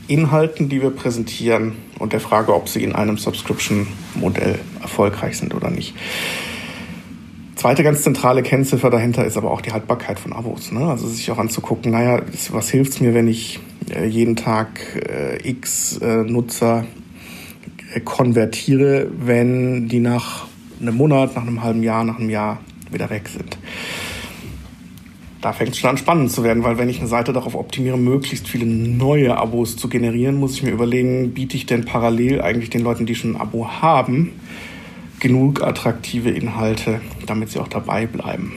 Inhalten, 0.07 0.69
die 0.69 0.81
wir 0.81 0.91
präsentieren 0.91 1.73
und 1.97 2.13
der 2.13 2.19
Frage, 2.19 2.53
ob 2.53 2.67
sie 2.67 2.83
in 2.83 2.93
einem 2.93 3.17
Subscription-Modell 3.17 4.59
erfolgreich 4.81 5.37
sind 5.37 5.53
oder 5.53 5.71
nicht. 5.71 5.95
Zweite 7.61 7.83
ganz 7.83 8.01
zentrale 8.01 8.41
Kennziffer 8.41 8.89
dahinter 8.89 9.23
ist 9.23 9.37
aber 9.37 9.51
auch 9.51 9.61
die 9.61 9.71
Haltbarkeit 9.71 10.19
von 10.19 10.33
Abos. 10.33 10.71
Ne? 10.71 10.83
Also 10.87 11.07
sich 11.07 11.29
auch 11.29 11.37
anzugucken, 11.37 11.91
naja, 11.91 12.23
was 12.49 12.71
hilft 12.71 12.93
es 12.93 13.01
mir, 13.01 13.13
wenn 13.13 13.27
ich 13.27 13.59
äh, 13.93 14.07
jeden 14.07 14.35
Tag 14.35 14.79
äh, 15.07 15.47
x 15.47 15.99
äh, 15.99 16.23
Nutzer 16.23 16.85
äh, 17.93 17.99
konvertiere, 17.99 19.11
wenn 19.15 19.87
die 19.87 19.99
nach 19.99 20.47
einem 20.81 20.97
Monat, 20.97 21.35
nach 21.35 21.43
einem 21.43 21.61
halben 21.61 21.83
Jahr, 21.83 22.03
nach 22.03 22.17
einem 22.17 22.31
Jahr 22.31 22.61
wieder 22.89 23.11
weg 23.11 23.29
sind. 23.29 23.59
Da 25.41 25.53
fängt 25.53 25.73
es 25.73 25.77
schon 25.77 25.91
an 25.91 25.97
spannend 25.97 26.31
zu 26.31 26.43
werden, 26.43 26.63
weil 26.63 26.79
wenn 26.79 26.89
ich 26.89 26.97
eine 26.97 27.09
Seite 27.09 27.31
darauf 27.31 27.53
optimiere, 27.53 27.99
möglichst 27.99 28.47
viele 28.47 28.65
neue 28.65 29.37
Abos 29.37 29.77
zu 29.77 29.87
generieren, 29.87 30.33
muss 30.33 30.55
ich 30.55 30.63
mir 30.63 30.71
überlegen, 30.71 31.35
biete 31.35 31.57
ich 31.57 31.67
denn 31.67 31.85
parallel 31.85 32.41
eigentlich 32.41 32.71
den 32.71 32.81
Leuten, 32.81 33.05
die 33.05 33.13
schon 33.13 33.35
ein 33.35 33.39
Abo 33.39 33.67
haben, 33.67 34.31
genug 35.21 35.63
attraktive 35.63 36.31
Inhalte, 36.31 36.99
damit 37.25 37.51
sie 37.51 37.59
auch 37.59 37.69
dabei 37.69 38.05
bleiben. 38.05 38.53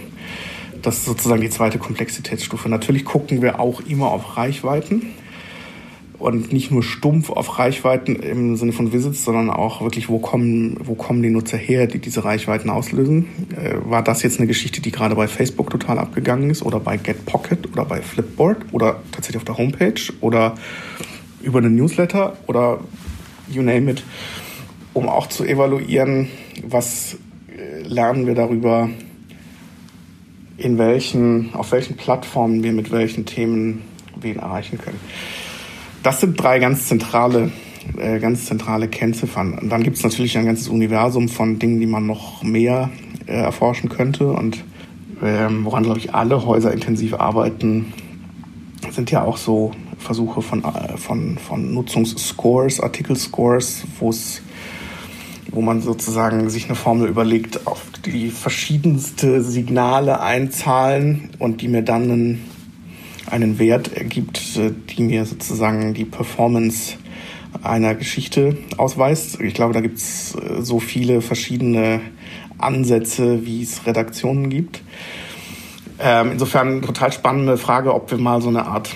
Das 0.82 0.98
ist 0.98 1.04
sozusagen 1.04 1.40
die 1.40 1.50
zweite 1.50 1.78
Komplexitätsstufe. 1.78 2.68
Natürlich 2.68 3.04
gucken 3.04 3.40
wir 3.40 3.60
auch 3.60 3.80
immer 3.82 4.08
auf 4.08 4.36
Reichweiten 4.36 5.02
und 6.18 6.52
nicht 6.52 6.70
nur 6.70 6.82
stumpf 6.82 7.30
auf 7.30 7.58
Reichweiten 7.58 8.16
im 8.16 8.56
Sinne 8.56 8.72
von 8.72 8.92
Visits, 8.92 9.24
sondern 9.24 9.50
auch 9.50 9.82
wirklich, 9.82 10.08
wo 10.08 10.18
kommen, 10.18 10.78
wo 10.82 10.94
kommen 10.94 11.22
die 11.22 11.30
Nutzer 11.30 11.56
her, 11.56 11.86
die 11.86 11.98
diese 11.98 12.24
Reichweiten 12.24 12.70
auslösen. 12.70 13.28
Äh, 13.56 13.76
war 13.84 14.02
das 14.02 14.22
jetzt 14.22 14.38
eine 14.38 14.46
Geschichte, 14.46 14.80
die 14.80 14.90
gerade 14.90 15.14
bei 15.14 15.28
Facebook 15.28 15.70
total 15.70 15.98
abgegangen 15.98 16.50
ist 16.50 16.62
oder 16.62 16.80
bei 16.80 16.96
GetPocket 16.96 17.72
oder 17.72 17.84
bei 17.84 18.00
Flipboard 18.00 18.58
oder 18.72 19.00
tatsächlich 19.12 19.38
auf 19.38 19.44
der 19.44 19.58
Homepage 19.58 20.00
oder 20.20 20.54
über 21.42 21.58
einen 21.58 21.76
Newsletter 21.76 22.36
oder 22.46 22.80
you 23.48 23.62
name 23.62 23.90
it, 23.90 24.02
um 24.94 25.08
auch 25.08 25.28
zu 25.28 25.44
evaluieren, 25.44 26.28
was 26.62 27.16
äh, 27.48 27.82
lernen 27.82 28.26
wir 28.26 28.34
darüber, 28.34 28.88
in 30.56 30.78
welchen, 30.78 31.54
auf 31.54 31.72
welchen 31.72 31.96
Plattformen 31.96 32.62
wir 32.62 32.72
mit 32.72 32.90
welchen 32.92 33.26
Themen 33.26 33.82
wen 34.20 34.38
erreichen 34.38 34.78
können. 34.78 35.00
Das 36.02 36.20
sind 36.20 36.40
drei 36.40 36.58
ganz 36.58 36.86
zentrale, 36.86 37.50
äh, 37.96 38.20
ganz 38.20 38.46
zentrale 38.46 38.88
Kennziffern. 38.88 39.58
Und 39.58 39.70
dann 39.70 39.82
gibt 39.82 39.96
es 39.96 40.04
natürlich 40.04 40.38
ein 40.38 40.46
ganzes 40.46 40.68
Universum 40.68 41.28
von 41.28 41.58
Dingen, 41.58 41.80
die 41.80 41.86
man 41.86 42.06
noch 42.06 42.42
mehr 42.42 42.90
äh, 43.26 43.32
erforschen 43.32 43.88
könnte 43.88 44.30
und 44.30 44.62
ähm, 45.22 45.64
woran, 45.64 45.84
glaube 45.84 45.98
ich, 45.98 46.14
alle 46.14 46.44
Häuser 46.44 46.72
intensiv 46.72 47.14
arbeiten, 47.14 47.92
sind 48.90 49.10
ja 49.10 49.22
auch 49.22 49.36
so 49.36 49.72
Versuche 49.98 50.42
von, 50.42 50.62
äh, 50.64 50.96
von, 50.96 51.38
von 51.38 51.72
Nutzungsscores, 51.72 52.80
Artikelscores, 52.80 53.84
wo 53.98 54.10
es 54.10 54.42
wo 55.54 55.62
man 55.62 55.80
sozusagen 55.80 56.50
sich 56.50 56.66
eine 56.66 56.74
Formel 56.74 57.08
überlegt, 57.08 57.66
auf 57.66 57.82
die 58.04 58.30
verschiedenste 58.30 59.42
Signale 59.42 60.20
einzahlen 60.20 61.30
und 61.38 61.60
die 61.60 61.68
mir 61.68 61.82
dann 61.82 62.10
einen, 62.10 62.44
einen 63.30 63.58
Wert 63.58 63.96
ergibt, 63.96 64.56
äh, 64.56 64.72
die 64.90 65.02
mir 65.02 65.24
sozusagen 65.24 65.94
die 65.94 66.04
Performance 66.04 66.96
einer 67.62 67.94
Geschichte 67.94 68.56
ausweist. 68.76 69.40
Ich 69.40 69.54
glaube, 69.54 69.74
da 69.74 69.80
gibt 69.80 69.98
es 69.98 70.34
äh, 70.34 70.62
so 70.62 70.80
viele 70.80 71.20
verschiedene 71.20 72.00
Ansätze, 72.58 73.46
wie 73.46 73.62
es 73.62 73.86
Redaktionen 73.86 74.50
gibt. 74.50 74.82
Ähm, 76.00 76.32
insofern 76.32 76.82
total 76.82 77.12
spannende 77.12 77.56
Frage, 77.56 77.94
ob 77.94 78.10
wir 78.10 78.18
mal 78.18 78.42
so 78.42 78.48
eine 78.48 78.66
Art 78.66 78.90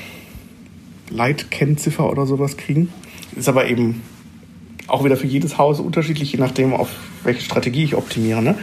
Leitkennziffer 1.11 2.11
oder 2.11 2.27
sowas 2.27 2.57
kriegen. 2.57 2.93
Ist 3.37 3.49
aber 3.49 3.69
eben 3.69 4.03
auch 4.89 5.05
wieder 5.05 5.17
für 5.17 5.27
jedes 5.27 5.59
Haus 5.59 5.81
unterschiedlich, 5.81 6.33
je 6.33 6.39
nachdem, 6.39 6.75
auf 6.75 6.89
welche 7.23 7.43
Strategie 7.43 7.85
ich 7.85 7.95
optimiere. 7.95 8.43
Ne? 8.43 8.57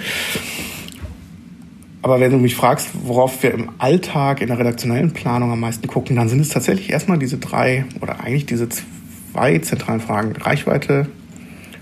Aber 2.02 2.20
wenn 2.20 2.32
du 2.32 2.38
mich 2.38 2.56
fragst, 2.56 2.90
worauf 3.04 3.42
wir 3.42 3.54
im 3.54 3.72
Alltag 3.78 4.42
in 4.42 4.48
der 4.48 4.60
redaktionellen 4.60 5.12
Planung 5.14 5.52
am 5.52 5.60
meisten 5.60 5.88
gucken, 5.88 6.16
dann 6.16 6.30
sind 6.30 6.40
es 6.40 6.50
tatsächlich 6.50 6.90
erstmal 6.90 7.18
diese 7.18 7.38
drei 7.38 7.86
oder 8.02 8.20
eigentlich 8.20 8.46
diese 8.46 8.68
zwei 8.70 9.58
zentralen 9.60 10.02
Fragen. 10.02 10.36
Reichweite, 10.36 11.08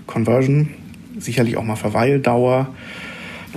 Conversion, 0.06 0.70
sicherlich 1.18 1.56
auch 1.56 1.64
mal 1.64 1.76
Verweildauer 1.76 2.68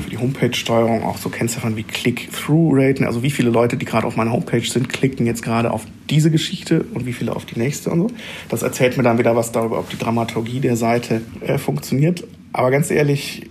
für 0.01 0.09
die 0.09 0.17
Homepage-Steuerung 0.17 1.03
auch 1.03 1.17
so 1.17 1.29
Kennziffern 1.29 1.75
wie 1.75 1.83
Click-Through-Raten, 1.83 3.05
also 3.05 3.23
wie 3.23 3.31
viele 3.31 3.49
Leute, 3.49 3.77
die 3.77 3.85
gerade 3.85 4.07
auf 4.07 4.15
meiner 4.15 4.31
Homepage 4.31 4.61
sind, 4.61 4.89
klicken 4.89 5.25
jetzt 5.25 5.43
gerade 5.43 5.71
auf 5.71 5.85
diese 6.09 6.31
Geschichte 6.31 6.85
und 6.93 7.05
wie 7.05 7.13
viele 7.13 7.35
auf 7.35 7.45
die 7.45 7.59
nächste 7.59 7.89
und 7.89 7.99
so. 7.99 8.07
Das 8.49 8.63
erzählt 8.63 8.97
mir 8.97 9.03
dann 9.03 9.17
wieder 9.17 9.35
was 9.35 9.51
darüber, 9.51 9.79
ob 9.79 9.89
die 9.89 9.97
Dramaturgie 9.97 10.59
der 10.59 10.75
Seite 10.75 11.21
äh, 11.41 11.57
funktioniert. 11.57 12.23
Aber 12.53 12.71
ganz 12.71 12.91
ehrlich, 12.91 13.49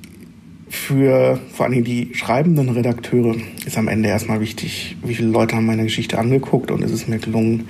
für 0.69 1.39
vor 1.53 1.67
allem 1.67 1.85
die 1.85 2.11
schreibenden 2.15 2.69
Redakteure 2.71 3.37
ist 3.65 3.79
am 3.79 3.89
Ende 3.89 4.09
erstmal 4.09 4.41
wichtig, 4.41 4.97
wie 5.05 5.15
viele 5.15 5.29
Leute 5.29 5.57
haben 5.57 5.67
meine 5.67 5.85
Geschichte 5.85 6.19
angeguckt 6.19 6.71
und 6.71 6.83
ist 6.83 6.93
es 6.93 7.07
mir 7.07 7.19
gelungen, 7.19 7.69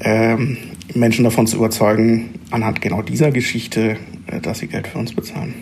ähm, 0.00 0.58
Menschen 0.94 1.24
davon 1.24 1.46
zu 1.46 1.56
überzeugen, 1.56 2.30
anhand 2.50 2.80
genau 2.80 3.02
dieser 3.02 3.30
Geschichte, 3.30 3.96
äh, 4.26 4.40
dass 4.40 4.58
sie 4.58 4.66
Geld 4.66 4.88
für 4.88 4.98
uns 4.98 5.14
bezahlen. 5.14 5.54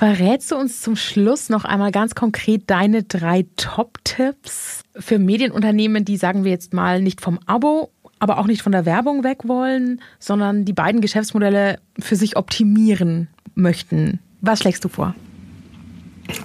Verrätst 0.00 0.50
du 0.50 0.56
uns 0.56 0.80
zum 0.80 0.96
Schluss 0.96 1.50
noch 1.50 1.66
einmal 1.66 1.92
ganz 1.92 2.14
konkret 2.14 2.62
deine 2.70 3.02
drei 3.02 3.44
Top-Tipps 3.56 4.82
für 4.96 5.18
Medienunternehmen, 5.18 6.06
die, 6.06 6.16
sagen 6.16 6.42
wir 6.42 6.50
jetzt 6.50 6.72
mal, 6.72 7.02
nicht 7.02 7.20
vom 7.20 7.38
Abo, 7.44 7.90
aber 8.18 8.38
auch 8.38 8.46
nicht 8.46 8.62
von 8.62 8.72
der 8.72 8.86
Werbung 8.86 9.24
weg 9.24 9.46
wollen, 9.46 10.00
sondern 10.18 10.64
die 10.64 10.72
beiden 10.72 11.02
Geschäftsmodelle 11.02 11.80
für 11.98 12.16
sich 12.16 12.38
optimieren 12.38 13.28
möchten? 13.54 14.20
Was 14.40 14.60
schlägst 14.60 14.82
du 14.86 14.88
vor? 14.88 15.14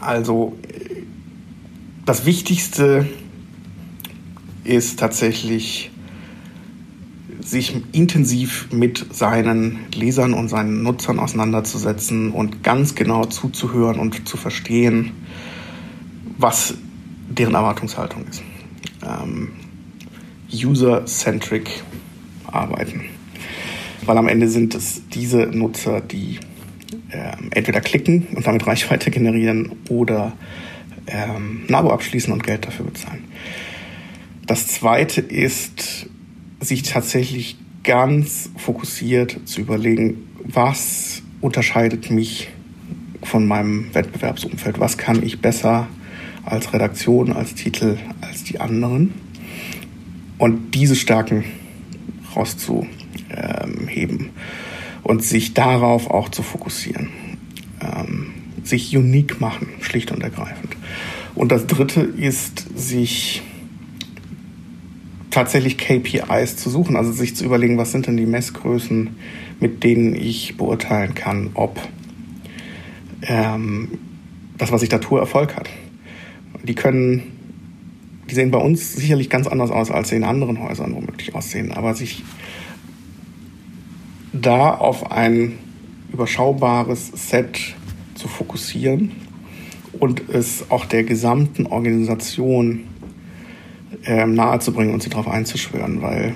Also, 0.02 0.58
das 2.06 2.26
Wichtigste 2.26 3.08
ist 4.66 5.00
tatsächlich 5.00 5.92
sich 7.46 7.76
intensiv 7.92 8.68
mit 8.72 9.06
seinen 9.14 9.80
Lesern 9.94 10.34
und 10.34 10.50
seinen 10.50 10.82
Nutzern 10.82 11.20
auseinanderzusetzen 11.20 12.32
und 12.32 12.64
ganz 12.64 12.96
genau 12.96 13.26
zuzuhören 13.26 14.00
und 14.00 14.28
zu 14.28 14.36
verstehen, 14.36 15.12
was 16.38 16.76
deren 17.30 17.54
Erwartungshaltung 17.54 18.26
ist. 18.28 18.42
Ähm, 19.04 19.50
User-centric 20.52 21.84
arbeiten. 22.46 23.06
Weil 24.06 24.18
am 24.18 24.28
Ende 24.28 24.48
sind 24.48 24.76
es 24.76 25.08
diese 25.10 25.48
Nutzer, 25.48 26.02
die 26.02 26.40
ähm, 27.12 27.50
entweder 27.52 27.82
klicken 27.82 28.28
und 28.36 28.46
damit 28.48 28.66
Reichweite 28.66 29.12
generieren 29.12 29.74
oder 29.90 30.34
ähm, 31.08 31.66
ein 31.68 31.76
Abo 31.76 31.92
abschließen 31.92 32.34
und 32.34 32.44
Geld 32.44 32.66
dafür 32.66 32.86
bezahlen. 32.86 33.26
Das 34.48 34.68
zweite 34.68 35.22
ist, 35.22 36.08
sich 36.68 36.84
tatsächlich 36.84 37.58
ganz 37.84 38.50
fokussiert 38.58 39.40
zu 39.46 39.62
überlegen, 39.62 40.28
was 40.44 41.22
unterscheidet 41.42 42.10
mich 42.10 42.50
von 43.24 43.48
meinem 43.48 43.94
Wettbewerbsumfeld, 43.94 44.80
was 44.80 44.98
kann 44.98 45.24
ich 45.24 45.42
besser 45.42 45.88
als 46.44 46.74
Redaktion, 46.74 47.34
als 47.34 47.56
Titel, 47.56 47.98
als 48.22 48.44
die 48.44 48.60
anderen? 48.60 49.14
Und 50.38 50.76
diese 50.76 50.96
Stärken 50.96 51.44
rauszuheben 52.36 54.30
und 55.04 55.24
sich 55.24 55.54
darauf 55.54 56.10
auch 56.10 56.30
zu 56.30 56.44
fokussieren, 56.44 57.10
ähm, 57.82 58.34
sich 58.64 58.96
unique 58.96 59.40
machen, 59.40 59.68
schlicht 59.80 60.12
und 60.12 60.22
ergreifend. 60.24 60.76
Und 61.36 61.52
das 61.52 61.68
Dritte 61.68 62.02
ist, 62.02 62.66
sich 62.76 63.44
tatsächlich 65.36 65.78
KPIs 65.78 66.56
zu 66.56 66.70
suchen, 66.70 66.96
also 66.96 67.12
sich 67.12 67.36
zu 67.36 67.44
überlegen, 67.44 67.78
was 67.78 67.92
sind 67.92 68.08
denn 68.08 68.16
die 68.16 68.26
Messgrößen, 68.26 69.10
mit 69.60 69.84
denen 69.84 70.16
ich 70.16 70.56
beurteilen 70.56 71.14
kann, 71.14 71.52
ob 71.56 71.78
ähm, 73.22 74.00
das, 74.58 74.72
was 74.72 74.82
ich 74.82 74.88
da 74.88 75.00
tue, 75.00 75.20
Erfolg 75.20 75.58
hat. 75.58 75.70
Die 76.64 76.74
können, 76.74 77.34
die 78.30 78.36
sehen 78.36 78.50
bei 78.50 78.60
uns 78.60 78.94
sicherlich 78.94 79.30
ganz 79.30 79.46
anders 79.46 79.72
aus, 79.72 79.92
als 79.92 80.08
sie 80.08 80.16
in 80.16 80.24
anderen 80.24 80.62
Häusern 80.62 80.96
womöglich 80.96 81.36
aussehen, 81.36 81.74
aber 81.74 81.96
sich 81.96 82.24
da 84.32 84.74
auf 84.74 85.12
ein 85.12 85.60
überschaubares 86.14 87.12
Set 87.14 87.76
zu 88.16 88.30
fokussieren 88.30 89.12
und 90.00 90.30
es 90.30 90.72
auch 90.72 90.86
der 90.86 91.04
gesamten 91.04 91.66
Organisation 91.66 92.86
ähm, 94.06 94.34
nahezubringen 94.34 94.94
und 94.94 95.04
sie 95.04 95.10
darauf 95.10 95.28
einzuschwören, 95.28 96.02
weil 96.02 96.34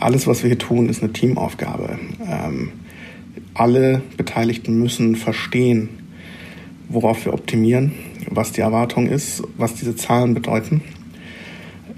alles, 0.00 0.26
was 0.26 0.42
wir 0.42 0.48
hier 0.48 0.58
tun, 0.58 0.88
ist 0.88 1.02
eine 1.02 1.12
Teamaufgabe. 1.12 1.98
Ähm, 2.26 2.72
alle 3.54 4.02
Beteiligten 4.16 4.78
müssen 4.78 5.16
verstehen, 5.16 5.90
worauf 6.88 7.24
wir 7.24 7.34
optimieren, 7.34 7.92
was 8.28 8.52
die 8.52 8.62
Erwartung 8.62 9.06
ist, 9.06 9.42
was 9.56 9.74
diese 9.74 9.96
Zahlen 9.96 10.34
bedeuten. 10.34 10.82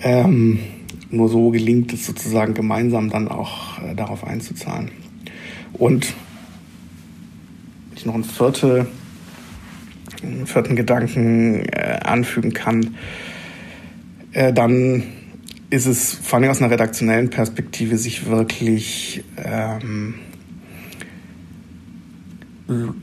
Ähm, 0.02 0.58
nur 1.10 1.28
so 1.28 1.50
gelingt 1.50 1.92
es 1.92 2.06
sozusagen 2.06 2.54
gemeinsam 2.54 3.10
dann 3.10 3.28
auch 3.28 3.78
äh, 3.82 3.94
darauf 3.94 4.26
einzuzahlen. 4.26 4.90
Und 5.74 6.14
ich 7.94 8.06
noch 8.06 8.14
einen, 8.14 8.24
vierte, 8.24 8.86
einen 10.22 10.46
vierten 10.46 10.74
Gedanken 10.74 11.64
äh, 11.66 12.00
anfügen 12.02 12.52
kann, 12.52 12.96
äh, 14.32 14.52
dann 14.52 15.04
ist 15.70 15.86
es 15.86 16.12
vor 16.12 16.38
allem 16.38 16.50
aus 16.50 16.60
einer 16.60 16.70
redaktionellen 16.70 17.30
Perspektive, 17.30 17.96
sich 17.96 18.26
wirklich 18.26 19.24
ähm, 19.36 20.14